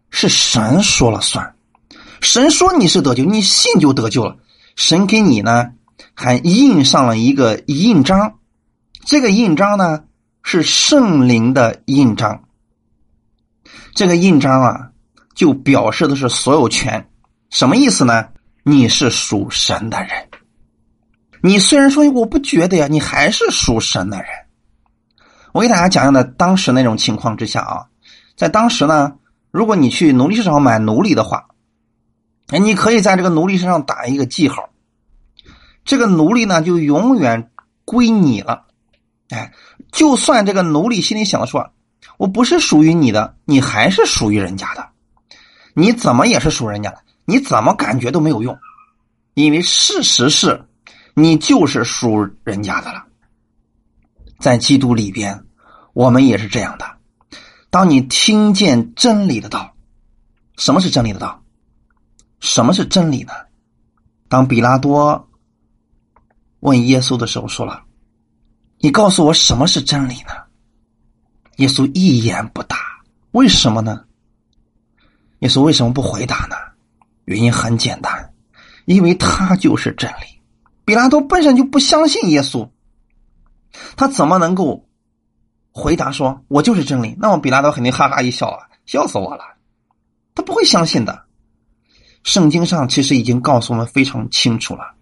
[0.09, 1.55] 是神说了算，
[2.21, 4.35] 神说你是得救，你信就得救了。
[4.75, 5.71] 神给你呢，
[6.15, 8.39] 还印上了一个印章，
[9.05, 10.05] 这个印章呢
[10.41, 12.43] 是圣灵的印章。
[13.93, 14.89] 这个印章啊，
[15.35, 17.09] 就表示的是所有权，
[17.49, 18.29] 什么意思呢？
[18.63, 20.09] 你是属神的人。
[21.41, 24.27] 你虽然说我不觉得呀，你还是属神的人。
[25.51, 27.85] 我给大家讲讲的当时那种情况之下啊，
[28.35, 29.13] 在当时呢，
[29.51, 31.45] 如果你去奴隶市场买奴隶的话。
[32.49, 34.69] 哎，你可以在这个奴隶身上打一个记号，
[35.85, 37.51] 这个奴隶呢就永远
[37.85, 38.65] 归你了。
[39.29, 39.53] 哎，
[39.91, 41.71] 就算这个奴隶心里想说，
[42.17, 44.89] 我不是属于你的，你还是属于人家的，
[45.73, 48.57] 你怎么也是属人家的，你怎么感觉都没有用，
[49.33, 50.65] 因为事实是，
[51.13, 53.05] 你就是属人家的了。
[54.39, 55.45] 在基督里边，
[55.93, 56.85] 我们也是这样的。
[57.69, 59.73] 当你听见真理的道，
[60.57, 61.41] 什么是真理的道？
[62.41, 63.33] 什么是真理呢？
[64.27, 65.29] 当比拉多
[66.59, 67.83] 问耶稣的时候，说了
[68.79, 70.33] ：“你告诉我什么是真理呢？”
[71.57, 72.77] 耶稣一言不答。
[73.31, 74.05] 为什么呢？
[75.39, 76.55] 耶稣为什么不回答呢？
[77.25, 78.33] 原因很简单，
[78.85, 80.41] 因为他就是真理。
[80.85, 82.69] 比拉多本身就不相信耶稣，
[83.97, 84.87] 他怎么能够
[85.71, 87.15] 回答说“我就是真理”？
[87.19, 89.43] 那么比拉多肯定哈哈一笑啊，笑死我了。
[90.33, 91.25] 他不会相信的。
[92.23, 94.94] 圣经上其实已经告诉我们非常清楚了，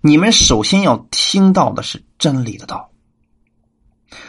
[0.00, 2.90] 你们首先要听到的是真理的道。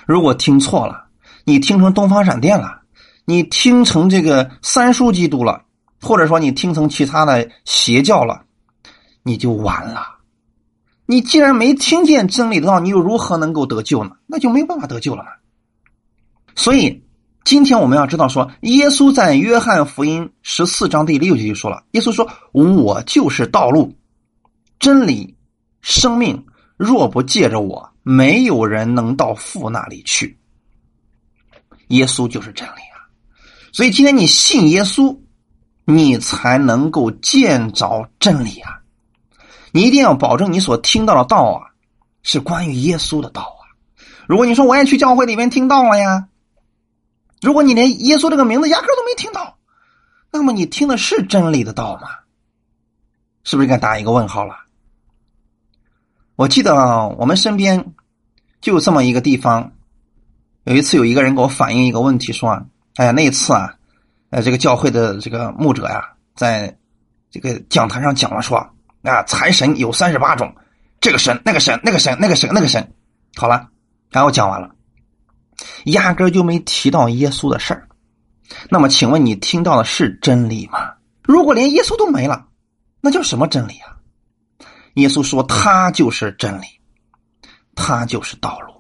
[0.06, 1.06] 如果听错了，
[1.46, 2.82] 你听成东方闪电了，
[3.26, 5.64] 你听成这个三书基督了，
[6.02, 8.44] 或者说你听成其他的邪教了，
[9.24, 10.20] 你就完了。
[11.06, 14.12] 你既然没听见真理的道，你又如何能够得救呢？
[14.28, 15.30] 那就没办法得救了嘛。
[16.56, 17.04] 所以。
[17.44, 23.96] 今天我们要知道，说耶稣在约翰福音十四章第六节就说了：“耶稣说，我就是道路、
[24.78, 25.36] 真理、
[25.82, 26.46] 生命，
[26.78, 30.38] 若不借着我，没有人能到父那里去。”
[31.90, 33.04] 耶稣就是真理啊！
[33.74, 35.20] 所以今天你信耶稣，
[35.84, 38.80] 你才能够见着真理啊！
[39.74, 41.68] 你一定要保证你所听到的道啊，
[42.24, 43.64] 是关于耶稣的道啊！
[44.28, 46.28] 如果你说我也去教会里面听到了呀。
[47.42, 49.58] 如果你连耶稣这个名字压根都没听到，
[50.32, 52.08] 那么你听的是真理的道吗？
[53.44, 54.56] 是不是应该打一个问号了？
[56.42, 57.94] 我记得我们身边
[58.62, 59.74] 就这么一个地方，
[60.64, 62.66] 有一次有一个人给我反映一个问题，说
[62.98, 63.76] ：“哎呀，那一次啊，
[64.32, 66.04] 呃，这个教会的这个牧者呀，
[66.36, 66.76] 在
[67.30, 68.58] 这个讲台上讲了，说
[69.04, 70.52] 啊，财神有三十八种，
[71.00, 72.92] 这个神、那个神、那个神、那个神、那个神，
[73.36, 73.68] 好了，
[74.10, 74.72] 然后讲完了。”
[75.86, 77.88] 压根就没提到耶稣的事儿，
[78.68, 80.94] 那么请问你听到的是真理吗？
[81.22, 82.48] 如果连耶稣都没了，
[83.00, 84.01] 那叫什么真理啊？
[84.96, 86.66] 耶稣说他就是真理，
[87.76, 88.74] 他就是道路，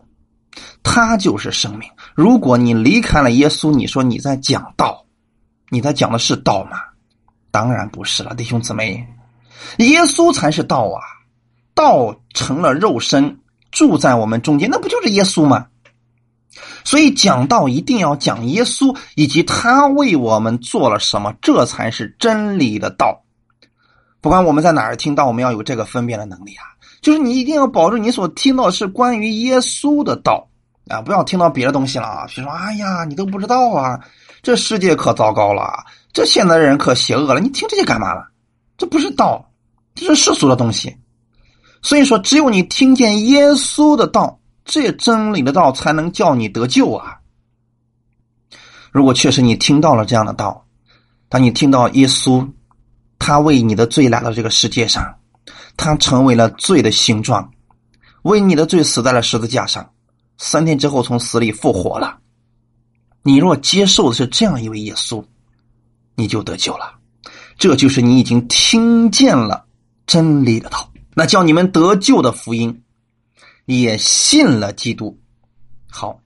[0.83, 1.89] 他就是生命。
[2.15, 5.05] 如果你离开了耶稣，你说你在讲道，
[5.69, 6.79] 你在讲的是道吗？
[7.49, 9.07] 当然不是了，弟兄姊妹，
[9.77, 10.99] 耶稣才是道啊！
[11.73, 13.39] 道成了肉身，
[13.71, 15.67] 住在我们中间，那不就是耶稣吗？
[16.83, 23.20] 所以讲道一定要讲耶稣以及他为我们做了什么，这才是真理的道。
[24.21, 26.63] 不管我们在哪儿听到，我们要有这个分辨的能力啊！
[27.01, 30.47] 就是你一定要保证你所听到是关于耶稣的道
[30.87, 32.27] 啊，不要听到别的东西了啊！
[32.27, 33.99] 比如说，哎呀，你都不知道啊，
[34.43, 38.27] 这世界可糟糕了，这现在的人可邪恶了，你听这些干嘛了？
[38.77, 39.43] 这不是道，
[39.95, 40.95] 这是世俗的东西。
[41.81, 47.17] 所以说，只有你听见耶稣的道，这真理的道，才能叫你得救啊。
[48.91, 50.63] 如果确实你听到了这样的道，
[51.27, 52.47] 当你听到耶稣，
[53.23, 55.19] 他为你的罪来到这个世界上，
[55.77, 57.51] 他成为了罪的形状，
[58.23, 59.87] 为你的罪死在了十字架上，
[60.39, 62.17] 三天之后从死里复活了。
[63.21, 65.23] 你若接受的是这样一位耶稣，
[66.15, 66.95] 你就得救了。
[67.59, 69.65] 这就是你已经听见了
[70.07, 72.81] 真理的道，那叫你们得救的福音，
[73.65, 75.15] 也信了基督。
[75.87, 76.19] 好，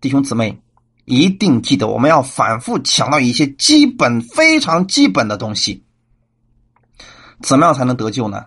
[0.00, 0.58] 弟兄姊妹。
[1.04, 5.84] 一定记得，我们要反复强调一些基本、非常基本的东西。
[7.42, 8.46] 怎么样才能得救呢？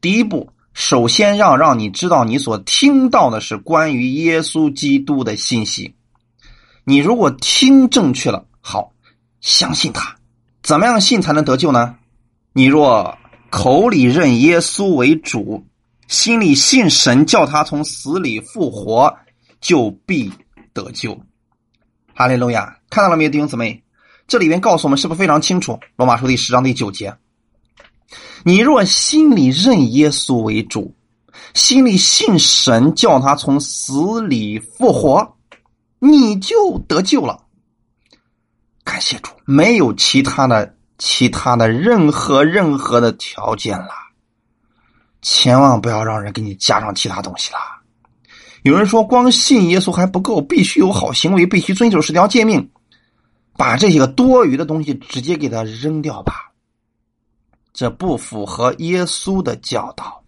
[0.00, 5.94] 第一步，首先要让你知道，你所听到的是关于耶稣基督的信息。
[6.84, 8.92] 你如果听正确了，好，
[9.40, 10.16] 相信他。
[10.62, 11.96] 怎么样信才能得救呢？
[12.52, 13.16] 你若
[13.50, 15.64] 口里认耶稣为主，
[16.08, 19.16] 心里信神叫他从死里复活，
[19.60, 20.32] 就必
[20.72, 21.18] 得救。
[22.14, 23.82] 哈利路亚，看到了没有，弟兄姊妹？
[24.26, 25.78] 这里边告诉我们是不是非常清楚？
[25.96, 27.16] 罗马书第十章第九节：
[28.48, 30.94] 你若心里认耶稣为主，
[31.54, 35.36] 心里信神叫他从死里复活，
[35.98, 37.36] 你就得救了。
[38.84, 43.88] 感谢主，没有其他的、其他的任何任何的条件了。
[45.22, 47.58] 千万不要让人给你加上其他东西了。
[48.62, 52.70] 有人说，光信耶稣还不够，必须有好行为，必须遵守十条诫命，
[53.56, 56.45] 把这些个多余的东西直接给他扔掉吧。
[57.76, 60.24] 这不符合耶稣的教导。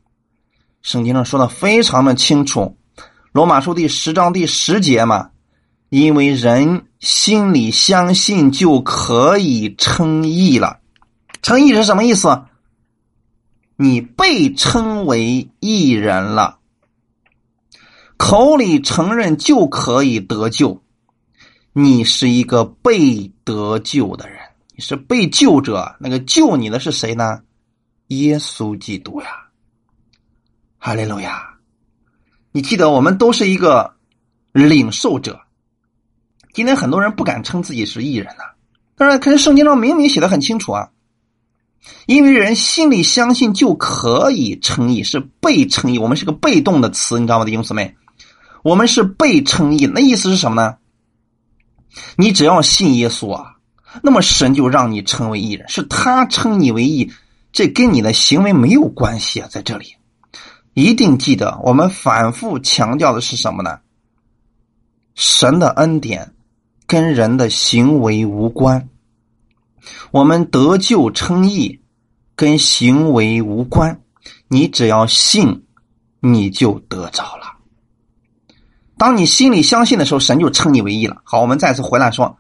[0.83, 2.77] 圣经上说的非常的清楚，
[3.33, 5.31] 《罗马书》第十章第十节嘛，
[5.89, 10.81] 因为人心里相信就可以称义了。
[11.41, 12.43] 称义是什么意思？
[13.77, 16.59] 你被称为义人了。
[18.19, 20.83] 口里承认就可以得救，
[21.73, 24.38] 你是一个被得救的人，
[24.79, 25.97] 是被救者。
[26.01, 27.43] 那个救你的是谁呢？
[28.09, 29.29] 耶稣基督呀！
[30.79, 31.55] 哈利路亚！
[32.53, 33.95] 你记得，我们都是一个
[34.53, 35.41] 领受者。
[36.55, 38.45] 今天很多人不敢称自己是艺人呐，
[38.97, 40.91] 但是可是圣经上明明写的很清楚啊，
[42.07, 45.99] 因为人心里相信就可以称义，是被称义。
[45.99, 47.95] 我们是个被动的词，你知道吗，弟兄姊妹？
[48.65, 50.79] 我们是被称义，那意思是什么呢？
[52.17, 53.57] 你只要信耶稣啊，
[54.03, 57.13] 那么神就让你成为义人，是他称你为义，
[57.53, 59.49] 这跟你的行为没有关系啊。
[59.51, 59.97] 在这里，
[60.75, 63.81] 一定记得，我们反复强调的是什么呢？
[65.15, 66.33] 神的恩典
[66.87, 68.89] 跟人的行为无关，
[70.11, 71.81] 我们得救称义
[72.37, 74.01] 跟行为无关，
[74.47, 75.65] 你只要信，
[76.21, 77.57] 你就得着了。
[78.97, 81.21] 当你心里相信的时候，神就称你为义了。
[81.25, 82.37] 好，我们再次回来说，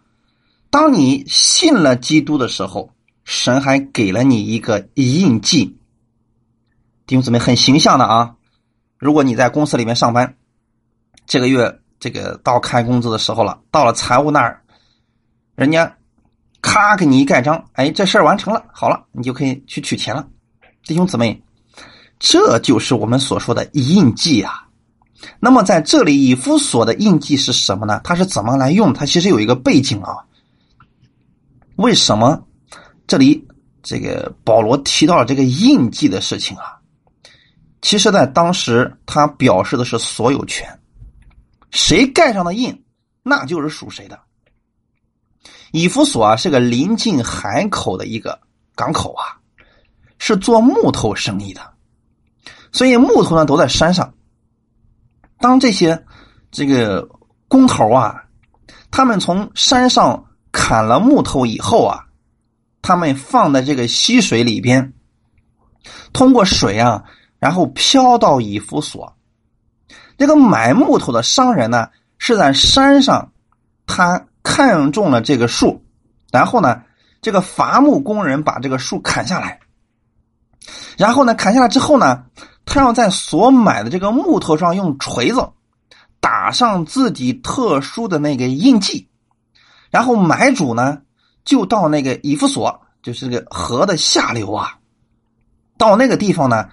[0.70, 2.90] 当你信了基督的时候，
[3.24, 5.78] 神还给了你一个印记。
[7.06, 8.34] 弟兄姊妹，很形象的啊！
[8.98, 10.36] 如果你在公司里面上班，
[11.26, 14.62] 这个月这个到开工资的时候了，到了财务那儿，
[15.54, 15.96] 人家
[16.60, 20.28] 咔给你一盖章，哎，这事儿完成了，好了，你就可以去取钱了。
[20.84, 21.42] 弟兄姊妹，
[22.18, 24.68] 这就是我们所说的印记啊。
[25.40, 28.02] 那么在这里，以夫所的印记是什么呢？
[28.04, 28.92] 它是怎么来用？
[28.92, 30.14] 它其实有一个背景啊。
[31.78, 32.44] 为什么
[33.06, 33.46] 这里
[33.84, 36.74] 这个保罗提到了这个印记的事情啊？
[37.80, 40.80] 其实，在当时，他表示的是所有权，
[41.70, 42.84] 谁盖上的印，
[43.22, 44.18] 那就是属谁的。
[45.70, 48.40] 以弗所啊，是个临近海口的一个
[48.74, 49.38] 港口啊，
[50.18, 51.60] 是做木头生意的，
[52.72, 54.12] 所以木头呢都在山上。
[55.38, 56.04] 当这些
[56.50, 57.08] 这个
[57.46, 58.24] 工头啊，
[58.90, 60.24] 他们从山上
[60.60, 62.04] 砍了木头以后啊，
[62.82, 64.92] 他们放在这个溪水里边，
[66.12, 67.04] 通过水啊，
[67.38, 69.14] 然后飘到以弗所。
[70.16, 73.30] 这个买木头的商人呢，是在山上，
[73.86, 75.84] 他看中了这个树，
[76.32, 76.82] 然后呢，
[77.22, 79.60] 这个伐木工人把这个树砍下来，
[80.96, 82.24] 然后呢，砍下来之后呢。
[82.70, 85.40] 他要在所买的这个木头上用锤子
[86.20, 89.08] 打上自己特殊的那个印记，
[89.90, 91.02] 然后买主呢
[91.44, 94.78] 就到那个以弗所，就是这个河的下流啊，
[95.76, 96.68] 到那个地方呢，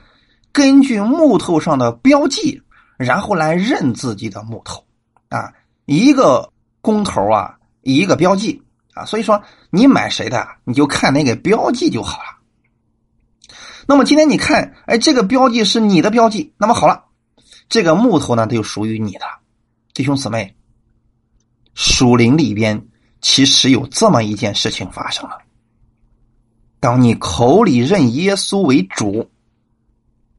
[0.51, 2.61] 根据木头上的标记，
[2.97, 4.83] 然后来认自己的木头
[5.29, 5.53] 啊，
[5.85, 6.51] 一个
[6.81, 8.61] 工头啊，一个标记
[8.93, 9.05] 啊。
[9.05, 12.29] 所以说，你买谁的，你就看那个标记就好了。
[13.87, 17.05] 那么今天你看，哎，这个标记是你的标记，那么好了，
[17.69, 19.25] 这个木头呢，它就属于你的。
[19.93, 20.55] 弟兄姊妹，
[21.75, 22.87] 属灵里边
[23.27, 25.39] 其实有这么一件事情发生了：
[26.79, 29.31] 当你口里认耶稣为主，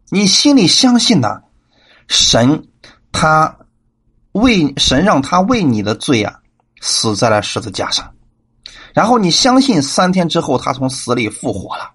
[0.08, 1.42] 你心里相信呢，
[2.06, 2.68] 神
[3.10, 3.58] 他
[4.30, 6.38] 为神让他为你的罪啊
[6.80, 8.14] 死在了十字架上，
[8.94, 11.90] 然后你相信三天之后他从死里复活了。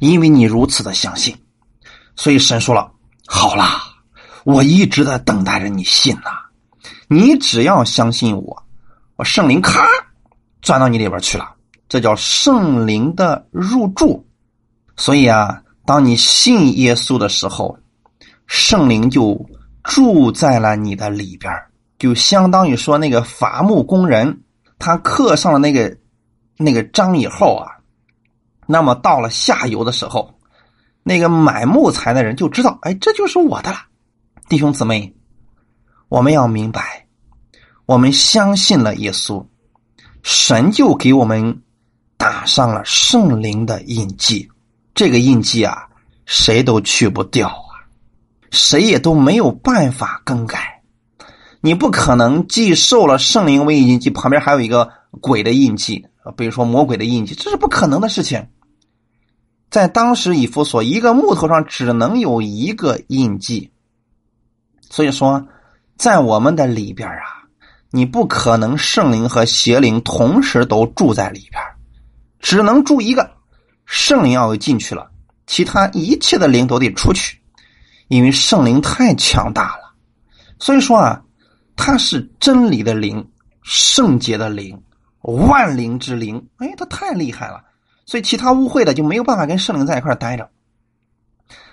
[0.00, 1.34] 因为你如此的相信，
[2.14, 2.92] 所以神说了
[3.24, 3.80] ：“好啦，
[4.44, 6.30] 我一直在等待着你信呐。
[7.08, 8.65] 你只要相信我，
[9.16, 9.86] 我圣灵咔
[10.62, 11.54] 钻到你里边去了，
[11.88, 14.26] 这叫圣灵的入住。
[14.96, 17.78] 所以啊，当你信耶稣的时候，
[18.46, 19.44] 圣灵就
[19.82, 21.52] 住在了你的里边，
[21.98, 24.42] 就相当于说那个伐木工人
[24.78, 25.96] 他刻上了那个
[26.56, 27.72] 那个章以后啊。”
[28.68, 30.34] 那么到了下游的时候，
[31.04, 33.78] 那个买木材的人就知道，哎，这就是我的了。
[34.48, 35.14] 弟兄姊妹，
[36.08, 37.05] 我们要明白，
[37.86, 39.46] 我们相信了耶稣，
[40.22, 41.62] 神就给我们
[42.16, 44.48] 打上了圣灵的印记。
[44.92, 45.86] 这个印记啊，
[46.24, 47.86] 谁都去不掉啊，
[48.50, 50.82] 谁也都没有办法更改。
[51.60, 56.06] 你不可能既受了圣灵为印记，旁边还有一个鬼的印记，
[56.36, 58.48] 比如说魔鬼的印记，这是不可能的事情。
[59.70, 63.70] 在当时以弗所，一个木头上只能有一个印记，
[64.88, 65.46] 所以说，
[65.96, 67.35] 在我们的里边啊，
[67.96, 71.62] 你不可能圣灵和邪灵同时都住在里边，
[72.40, 73.30] 只能住一个。
[73.86, 75.10] 圣灵要进去了，
[75.46, 77.40] 其他一切的灵都得出去，
[78.08, 79.94] 因为圣灵太强大了。
[80.58, 81.22] 所以说啊，
[81.74, 83.26] 它是真理的灵，
[83.62, 84.78] 圣洁的灵，
[85.22, 86.46] 万灵之灵。
[86.58, 87.64] 哎，它太厉害了。
[88.04, 90.50] 所以，其他污秽的就没有办法跟圣灵在一块待着。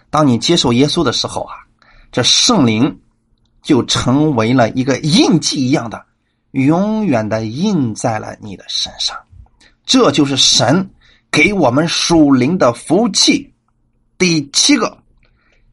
[0.10, 1.56] 当你接受耶稣的时候啊，
[2.14, 3.02] 这圣灵
[3.62, 6.06] 就成为了一个印记一样的，
[6.54, 9.16] 永远的印在了你的身上。
[9.86, 10.90] 这就是神
[11.30, 13.54] 给我们属灵的福气。
[14.18, 14.98] 第七个，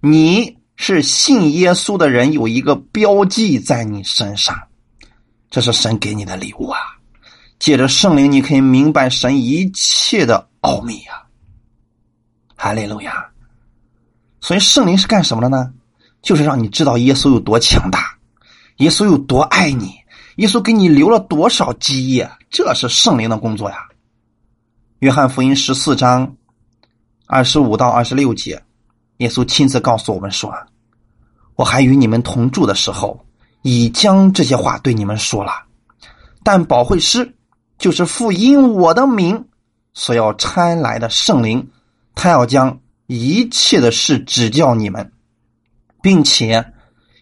[0.00, 4.56] 你是信耶稣的人，有一个标记在你身上，
[5.48, 6.78] 这是神给你的礼物啊。
[7.58, 10.48] 借着圣灵，你可以明白神一切的。
[10.62, 11.22] 奥秘呀，
[12.54, 13.26] 哈利路亚！
[14.42, 15.72] 所以圣灵是干什么的呢？
[16.20, 18.18] 就是让你知道耶稣有多强大，
[18.76, 19.90] 耶稣有多爱你，
[20.40, 23.76] 耶稣给你留了多少基业，这是圣灵的工作呀。
[25.00, 26.34] 约翰福音十四章
[27.26, 28.62] 二十五到二十六节，
[29.18, 30.50] 耶稣亲自告诉我们说
[31.56, 33.22] ：“我还与你们同住的时候，
[33.60, 35.52] 已将这些话对你们说了。
[36.42, 37.34] 但保惠师
[37.76, 39.46] 就是父因我的名。”
[39.92, 41.68] 所要差来的圣灵，
[42.14, 45.12] 他要将一切的事指教你们，
[46.00, 46.72] 并且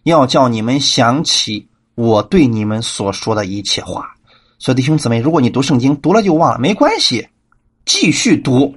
[0.04, 1.67] 要叫你们想起
[1.98, 4.14] 我对你们所说的一切话。
[4.60, 7.28] 所以弟兄姊妹，如果你读圣经读了就忘了，没关系，
[7.84, 8.72] 继续读。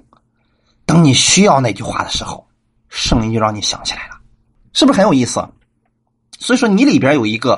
[0.88, 2.48] 等你需要那句话的时候，
[2.90, 4.20] 圣灵就让你想起来了，
[4.74, 5.48] 是不是很有意思？
[6.40, 7.54] 所以说，你里边有一个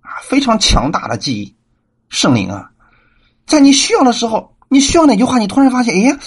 [0.00, 1.52] 啊非常强大的记忆，
[2.08, 2.70] 圣灵啊，
[3.46, 4.54] 在你需要的时候。
[4.70, 5.38] 你需要哪句话？
[5.38, 6.18] 你突然发现，哎，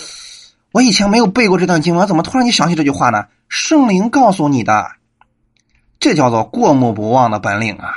[0.72, 3.28] 我以前没有背过这段经文，怎么突然就想起这句话呢？
[3.48, 4.94] 圣灵告诉你的，
[6.00, 7.94] 这叫做过目不忘的本领啊！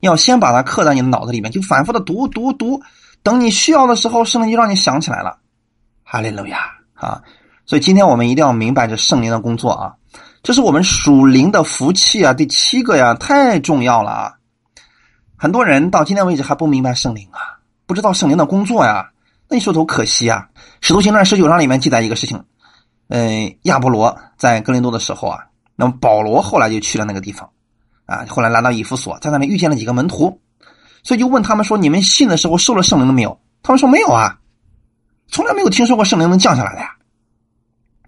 [0.00, 2.80] 要先把它刻在你的脑子里面，就反复的读读读，
[3.22, 5.38] 等你需要的时候，圣灵就让你想起来了。
[6.02, 6.58] 哈利路亚
[6.94, 7.22] 啊！
[7.64, 9.94] 所以今天我们一定要明白这圣灵的工作啊，
[10.42, 12.32] 这是我们属灵的福气啊！
[12.32, 14.34] 第七个呀，太重要了啊！
[15.36, 19.10] 很多人到今天为止还不明白圣灵啊，不知道圣灵的工作呀。
[19.48, 20.46] 那你说多可惜啊！
[20.80, 22.44] 《使徒行传》十九章里面记载一个事情，
[23.08, 25.40] 嗯，亚波罗在格林多的时候啊，
[25.74, 27.50] 那么保罗后来就去了那个地方，
[28.06, 30.40] 啊，后来来到以弗所，在那里遇见了几个门徒，
[31.02, 34.38] 所以就问他们说：“你们信的时候受了圣灵了没有？”他们说：“没有啊，
[35.28, 36.90] 从来没有听说过圣灵能降下来的呀。”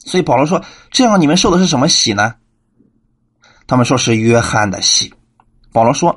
[0.05, 2.35] 所以保罗说：“这样你们受的是什么喜呢？”
[3.67, 5.13] 他们说是约翰的喜。
[5.73, 6.17] 保罗说：“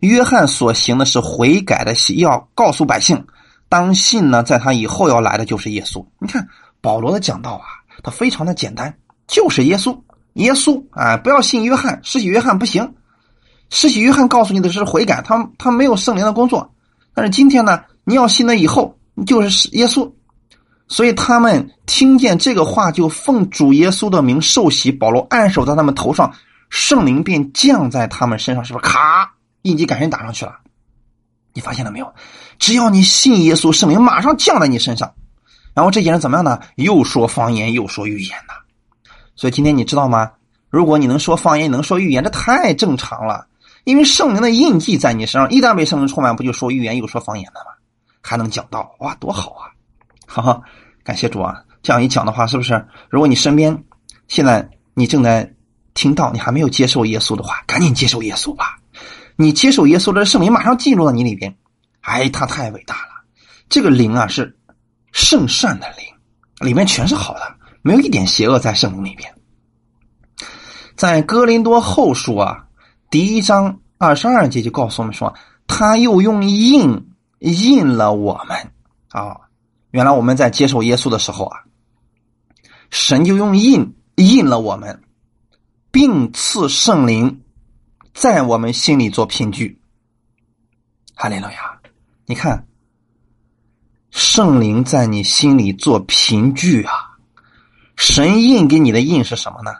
[0.00, 3.24] 约翰所行的是悔改的喜，要告诉百姓。”
[3.70, 6.04] 当信呢，在他以后要来的就是耶稣。
[6.18, 6.44] 你看
[6.80, 7.66] 保罗的讲道啊，
[8.02, 8.92] 他非常的简单，
[9.28, 9.96] 就是耶稣，
[10.32, 12.92] 耶稣啊，不要信约翰，施洗约翰不行，
[13.70, 16.74] 施洗约翰告诉你的是悔改，他他没有圣灵的工作。
[17.14, 20.12] 但是今天呢，你要信了以后就是耶稣，
[20.88, 24.90] 所以他们听见这个话，就奉主耶稣的名受洗。
[24.90, 26.32] 保罗按手在他们头上，
[26.68, 28.84] 圣灵便降在他们身上，是不是？
[28.84, 30.52] 咔，一记赶紧打上去了。
[31.52, 32.12] 你发现了没有？
[32.58, 35.12] 只要你信耶稣，圣灵马上降在你身上。
[35.74, 36.58] 然后这些人怎么样呢？
[36.74, 38.54] 又说方言，又说预言呢。
[39.36, 40.32] 所以今天你知道吗？
[40.68, 43.46] 如果你能说方言，能说预言，这太正常了。
[43.84, 47.72] 因为圣灵的印记在你身上，一旦被圣灵充满，不就说预言又说方言了吗？
[48.22, 49.72] 还能讲道，哇，多好啊！
[50.28, 50.60] 哈哈，
[51.02, 51.64] 感谢主啊！
[51.82, 52.86] 这样一讲的话，是不是？
[53.08, 53.82] 如果你身边
[54.28, 55.50] 现在你正在
[55.94, 58.78] 听到，你还没有接受耶稣的话，赶紧接受耶稣吧。
[59.36, 61.56] 你接受耶稣的圣灵马上进入到你里边，
[62.02, 63.24] 哎，他太伟大了。
[63.70, 64.54] 这个灵啊是
[65.12, 66.04] 圣善的灵，
[66.60, 69.34] 里面全是好的，没有一点邪恶在圣灵里边。
[70.94, 72.66] 在哥林多后书啊。
[73.10, 75.34] 第一章二十二节就告诉我们说，
[75.66, 78.72] 他又用印印了我们
[79.08, 79.36] 啊！
[79.90, 81.64] 原来我们在接受耶稣的时候啊，
[82.90, 85.02] 神就用印印了我们，
[85.90, 87.42] 并赐圣灵
[88.14, 89.80] 在我们心里做凭据。
[91.16, 91.80] 哈利路亚！
[92.26, 92.68] 你看，
[94.12, 96.92] 圣灵在你心里做凭据啊！
[97.96, 99.72] 神印给你的印是什么呢？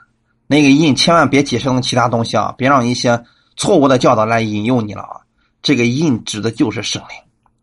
[0.51, 2.53] 那个印千万别解释成其他东西啊！
[2.59, 3.23] 别让一些
[3.57, 5.21] 错误的教导来引诱你了啊！
[5.63, 7.11] 这个印指的就是圣灵，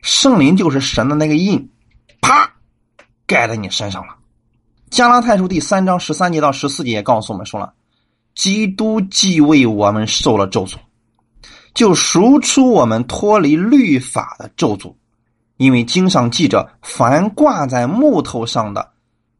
[0.01, 1.69] 圣灵就是神的那个印，
[2.21, 2.49] 啪，
[3.25, 4.15] 盖在你身上了。
[4.89, 7.73] 加拉太书第三章十三节到十四节也告诉我们说了，
[8.35, 10.75] 基督既为我们受了咒诅，
[11.73, 14.95] 就赎出我们脱离律法的咒诅，
[15.57, 18.91] 因为经上记着，凡挂在木头上的，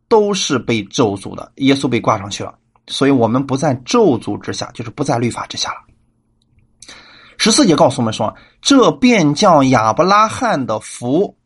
[0.09, 1.49] 都是被咒诅的。
[1.55, 2.53] 耶稣被挂上去了。
[2.87, 5.77] 所以我们不在咒诅之下，就是不在律法之下了。
[7.37, 11.37] 十四节告诉我们说，这便叫亚伯拉罕的福，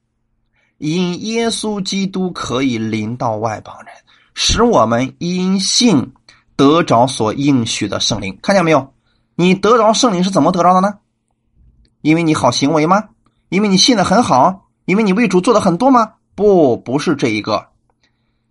[0.78, 3.88] 因耶稣基督可以临到外邦人，
[4.34, 6.14] 使我们因信
[6.56, 8.40] 得着所应许的圣灵。
[8.42, 8.94] 看见没有？
[9.36, 10.94] 你得着圣灵是怎么得着的呢？
[12.02, 13.10] 因为你好行为吗？
[13.50, 14.70] 因为你信的很好？
[14.86, 16.14] 因为你为主做的很多吗？
[16.36, 17.71] 不，不是这一个。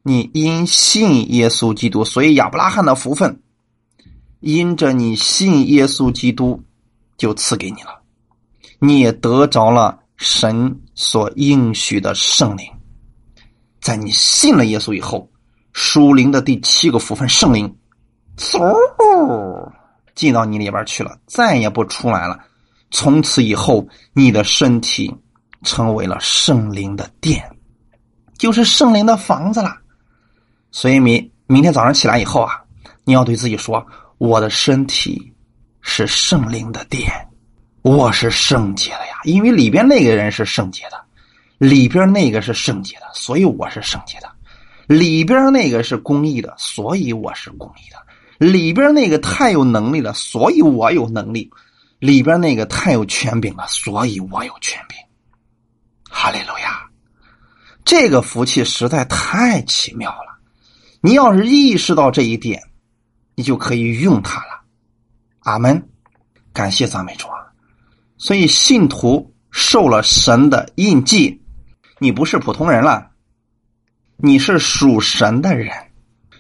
[0.03, 3.43] 你因信耶稣基督，所以亚伯拉罕的福分，
[4.41, 6.63] 因着你信耶稣基督，
[7.19, 8.01] 就赐给你了。
[8.79, 12.67] 你也得着了神所应许的圣灵。
[13.83, 15.31] 在你信了耶稣以后，
[15.73, 17.77] 属灵的第七个福分圣灵，
[18.39, 18.75] 嗖
[20.15, 22.39] 进到你里边去了，再也不出来了。
[22.91, 25.15] 从此以后，你的身体
[25.63, 27.45] 成为了圣灵的殿，
[28.39, 29.77] 就是圣灵的房子了。
[30.73, 32.61] 所以明明天早上起来以后啊，
[33.05, 33.85] 你要对自己说
[34.19, 35.33] ：“我的身体
[35.81, 37.11] 是圣灵的殿，
[37.83, 39.19] 我是圣洁的呀。
[39.25, 41.03] 因为里边那个人是圣洁的，
[41.59, 44.31] 里边那个是圣洁的，所以我是圣洁的。
[44.87, 48.47] 里边那个是公义的，所以我是公义的。
[48.47, 51.51] 里边那个太有能力了，所以我有能力。
[51.99, 54.97] 里边那个太有权柄了，所以我有权柄。
[56.09, 56.89] 哈利路亚！
[57.85, 60.30] 这个福气实在太奇妙了。”
[61.03, 62.63] 你要是意识到这一点，
[63.35, 64.61] 你就可以用它了。
[65.41, 65.89] 阿门，
[66.53, 67.41] 感谢赞美主啊！
[68.19, 71.41] 所以信徒受了神的印记，
[71.99, 73.13] 你不是普通人了，
[74.19, 75.75] 你是属神的人。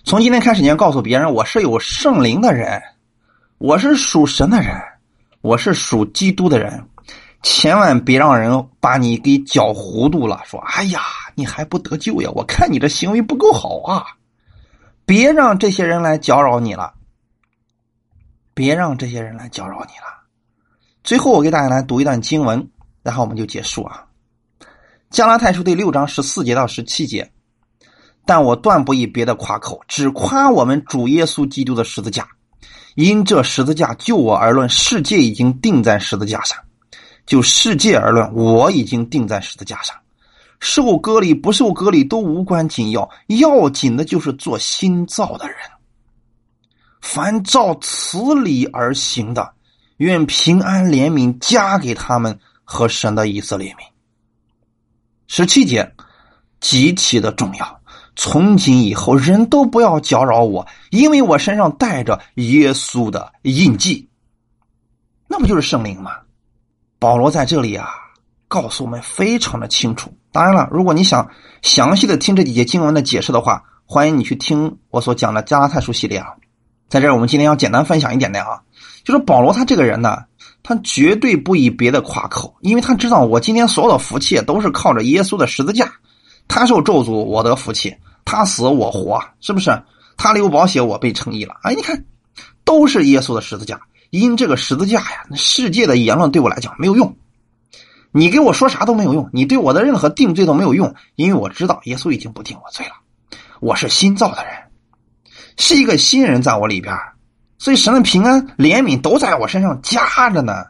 [0.04, 2.82] 从今天开始，你要告诉别人，我是有圣灵的人，
[3.56, 4.78] 我是属神的人，
[5.40, 6.86] 我是属基督的人。
[7.42, 11.00] 千万别让人把你给搅糊涂了，说：“哎呀，
[11.34, 12.30] 你还不得救呀？
[12.34, 14.04] 我看你这行为不够好啊！”
[15.10, 16.94] 别让这些人来搅扰你了，
[18.54, 20.22] 别让这些人来搅扰你了。
[21.02, 22.70] 最后，我给大家来读一段经文，
[23.02, 24.06] 然后我们就结束啊。
[25.10, 27.28] 加拉太书第六章十四节到十七节，
[28.24, 32.28] 但我断不以别的夸口，只夸我们主耶稣基督的十字架。
[32.94, 36.56] 因这十字架就我而论，世界已经定在十字架上；
[37.26, 39.96] 就世界而论，我已经定在十字架上。
[40.60, 45.56] 受割礼不受割礼都无关紧要，要紧的就是做新造的人。
[47.00, 49.54] 凡照此理而行的，
[49.96, 53.86] 愿平安怜悯加给他们和神的以色列民。
[55.26, 55.94] 十七节
[56.60, 57.80] 极其的重要，
[58.14, 64.08] 从今以后人都不要搅扰我，因为我身上带着耶稣的印记。
[65.26, 66.12] 那不就是圣灵吗？
[66.98, 67.88] 保罗在这里啊，
[68.46, 70.12] 告诉我们非常的清楚。
[70.32, 71.28] 当然了，如果你想
[71.62, 76.28] 详细的听这几节经文的解释的话，欢迎你去听我所讲的加拉太书系列啊。
[76.88, 78.60] 在这儿，我们今天要简单分享一点点啊，
[79.04, 80.18] 就是保罗他这个人呢，
[80.62, 85.92] 他绝对不以别的夸口，因为他知道我今天所有的福气都是靠着耶稣的十字架，
[86.48, 89.82] 他受咒诅我得福气，他死我活，是不是？
[90.16, 92.04] 他流宝血我被称义了，哎，你看，
[92.64, 97.16] 都是耶稣的十字架，因这个十字架呀，那世界的言论对我来讲没有用。
[98.12, 102.92] 你给我说啥都没有用，你对我的任何定罪都没有用，因为我知道耶稣已经不定我罪了。
[103.60, 104.52] 我是新造的人，
[105.56, 106.96] 是一个新人在我里边，
[107.58, 110.64] 所以神的平安、怜悯都在我身上加着呢。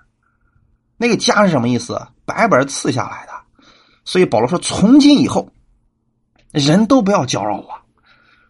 [0.96, 1.98] 那个加是什么意思？
[2.26, 3.32] 白白赐下来的。
[4.04, 5.50] 所以保罗说：“从今以后，
[6.52, 7.68] 人都不要搅扰我。”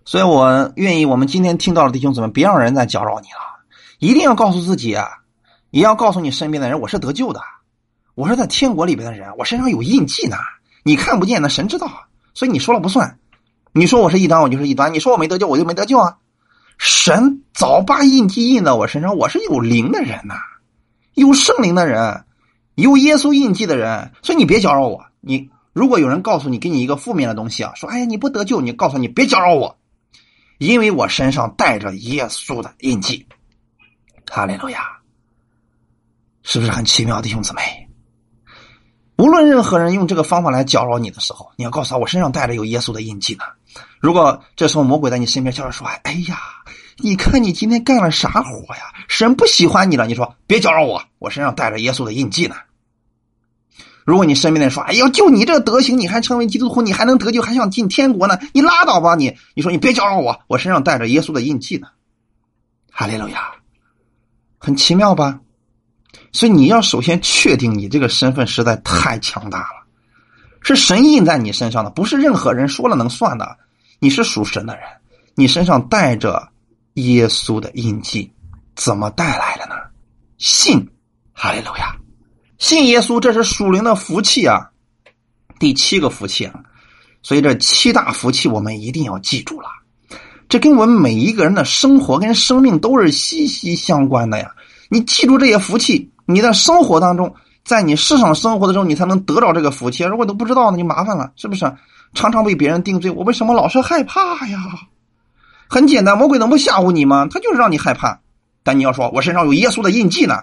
[0.04, 3.60] 所以我愿意，我们今天听到的弟兄姊妹，别让人再搅扰你了。
[3.98, 4.96] 一定要告诉自己，
[5.70, 7.40] 也要告诉你身边的人，我是得救的。
[8.20, 10.36] 我是在天国里边的人，我身上有印记呢。
[10.82, 11.90] 你看不见，那神知道，
[12.34, 13.18] 所以你说了不算。
[13.72, 16.18] 你说我是异端，我就是异端；你说我没得救，我就没得救啊。
[16.76, 20.34] 神早把印记印到我身上，我是有灵的人呐，
[21.14, 22.26] 有圣灵的人，
[22.74, 24.12] 有耶稣印记的人。
[24.22, 25.06] 所以你别搅扰我。
[25.22, 29.78] 你如果有人告诉你，给你一个负面的东西啊，说哎呀你不得救，你告诉你别搅扰我，
[30.58, 33.26] 因为我身上带着耶稣的印记。
[34.30, 34.82] 哈利路亚，
[36.42, 37.79] 是不是很奇妙，弟兄姊妹？
[39.20, 43.44] 无论任何人用这个方法来搅扰你的时候，你要告诉他，我身上带着有耶稣的印记呢。
[43.98, 46.40] 如果这时候魔鬼在你身边叫着说：“哎呀，
[46.96, 48.80] 你看你今天干了啥活呀？
[49.08, 52.54] 神不喜欢你了。”你说：“别搅扰我，我身上带着耶稣的印记呢。”
[54.06, 58.38] 如果你身边的人说：“哎呀，就你这德行，你还成为基督徒，你还能得救，还想进天国呢？
[58.54, 61.88] 你拉倒吧你！”你说：“你别搅扰我，我身上带着耶稣的印记呢。”
[62.90, 63.50] 哈利路亚，
[64.56, 65.40] 很奇妙吧？
[66.32, 69.86] 所以你要首先确定你这个身份实在太强大了，
[70.62, 73.58] 是神印在你身上的，不是任何人说了能算的。
[73.98, 74.84] 你是属神的人，
[75.34, 76.48] 你身上带着
[76.94, 78.32] 耶稣的印记，
[78.76, 79.74] 怎么带来的呢？
[80.38, 80.88] 信，
[81.32, 81.96] 哈利路亚，
[82.58, 84.70] 信耶稣，这是属灵的福气啊，
[85.58, 86.60] 第七个福气啊。
[87.22, 89.68] 所以这七大福气我们一定要记住了，
[90.48, 94.54] 这跟我们每一个人的生活跟生命都是息息相关的呀。
[94.88, 96.09] 你记住这些福气。
[96.30, 100.04] 你的生活当中，在你世上生活的时候，你才能得到这个福气。
[100.04, 101.70] 如果都不知道，那就麻烦了，是不是？
[102.14, 104.58] 常常被别人定罪，我为什么老是害怕呀？
[105.68, 107.28] 很简单，魔鬼能不吓唬你吗？
[107.30, 108.20] 他就是让你害怕。
[108.62, 110.42] 但你要说，我身上有耶稣的印记呢。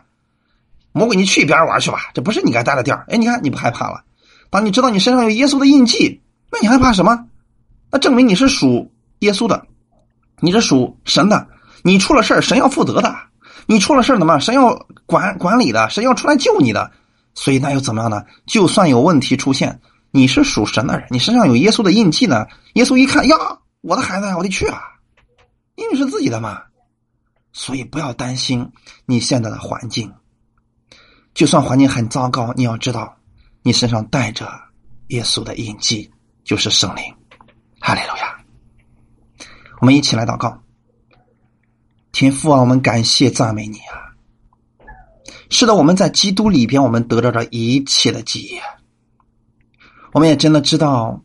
[0.94, 3.06] 魔鬼，你去一边玩去吧，这不是你该待的地儿。
[3.10, 4.04] 哎，你看你不害怕了。
[4.50, 6.22] 当你知道你身上有耶稣的印记，
[6.52, 7.26] 那你害怕什么？
[7.92, 9.66] 那证明你是属耶稣的，
[10.40, 11.48] 你是属神的。
[11.84, 13.14] 你出了事神要负责的。
[13.68, 14.40] 你出了事怎么？
[14.40, 14.74] 神要
[15.06, 16.90] 管管理的，神要出来救你的，
[17.36, 18.24] 所以那又怎么样呢？
[18.46, 19.80] 就算有问题出现，
[20.12, 22.48] 你是属神的人，你身上有耶稣的印记呢。
[22.74, 23.36] 耶稣一看呀，
[23.82, 24.82] 我的孩子，我得去啊，
[25.76, 26.62] 因为是自己的嘛。
[27.52, 28.72] 所以不要担心
[29.06, 30.14] 你现在的环境，
[31.34, 33.18] 就算环境很糟糕，你要知道，
[33.64, 34.50] 你身上带着
[35.08, 36.10] 耶稣的印记，
[36.44, 37.04] 就是圣灵。
[37.80, 38.38] 哈利路亚！
[39.80, 40.58] 我们一起来祷告。
[42.20, 43.94] 天父啊，我们感谢赞美你啊！
[45.52, 48.60] 是的，我们在基督里边，我们得到了一切的基业。
[50.14, 51.22] 我们也真的知道，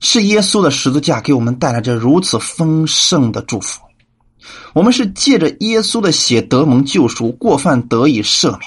[0.00, 3.82] 是耶稣的十字架给我们带来着如此丰盛的祝福。
[4.72, 8.62] 我们是借着耶稣的血得蒙救赎，过犯得以赦免。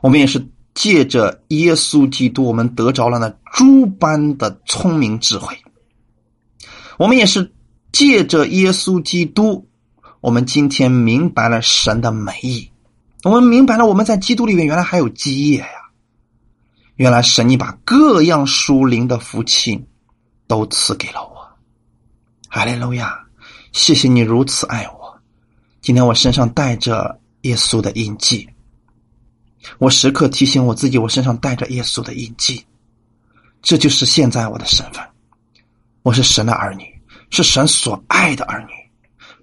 [0.00, 5.56] 我们也是借着耶稣基督，我们得着了那诸般的聪明智慧。
[6.98, 7.52] 我们也是
[7.90, 9.65] 借着耶稣基督。
[10.26, 12.68] 我们今天明白了神的美意，
[13.22, 15.68] 我们明白了我们在基督里面原来还有基业呀！
[16.96, 19.86] 原来神你把各样属灵的福气
[20.48, 21.48] 都赐给了我，
[22.48, 23.24] 哈利路亚！
[23.70, 25.16] 谢谢你如此爱我。
[25.80, 28.48] 今天我身上带着耶稣的印记，
[29.78, 32.66] 我时刻提醒我自己，我身上带着耶稣的印记，
[33.62, 35.00] 这就是现在我的身份。
[36.02, 36.84] 我是神的儿女，
[37.30, 38.74] 是神所爱的儿女。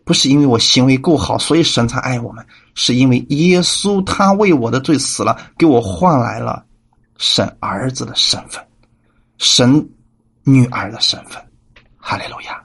[0.03, 2.45] 不是因为我行为够好，所以神才爱我们，
[2.75, 6.65] 是因为耶稣他为我的罪死了，给我换来了
[7.17, 8.61] 神儿子的身份，
[9.37, 9.89] 神
[10.43, 11.41] 女儿的身份。
[11.97, 12.61] 哈利路亚！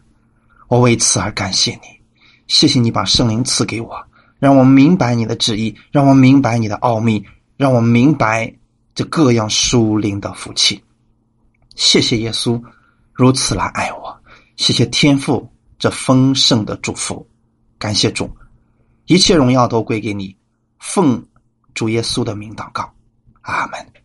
[0.66, 1.82] 我为此而感谢你，
[2.48, 3.96] 谢谢你把圣灵赐给我，
[4.40, 7.24] 让我明白你的旨意，让我明白你的奥秘，
[7.56, 8.52] 让我明白
[8.96, 10.82] 这各样属灵的福气。
[11.76, 12.60] 谢谢耶稣
[13.12, 14.20] 如此来爱我，
[14.56, 15.48] 谢谢天父。
[15.78, 17.26] 这丰盛的祝福，
[17.78, 18.28] 感谢主，
[19.06, 20.36] 一切荣耀都归给你，
[20.78, 21.24] 奉
[21.72, 22.92] 主耶稣的名祷告，
[23.42, 23.97] 阿门。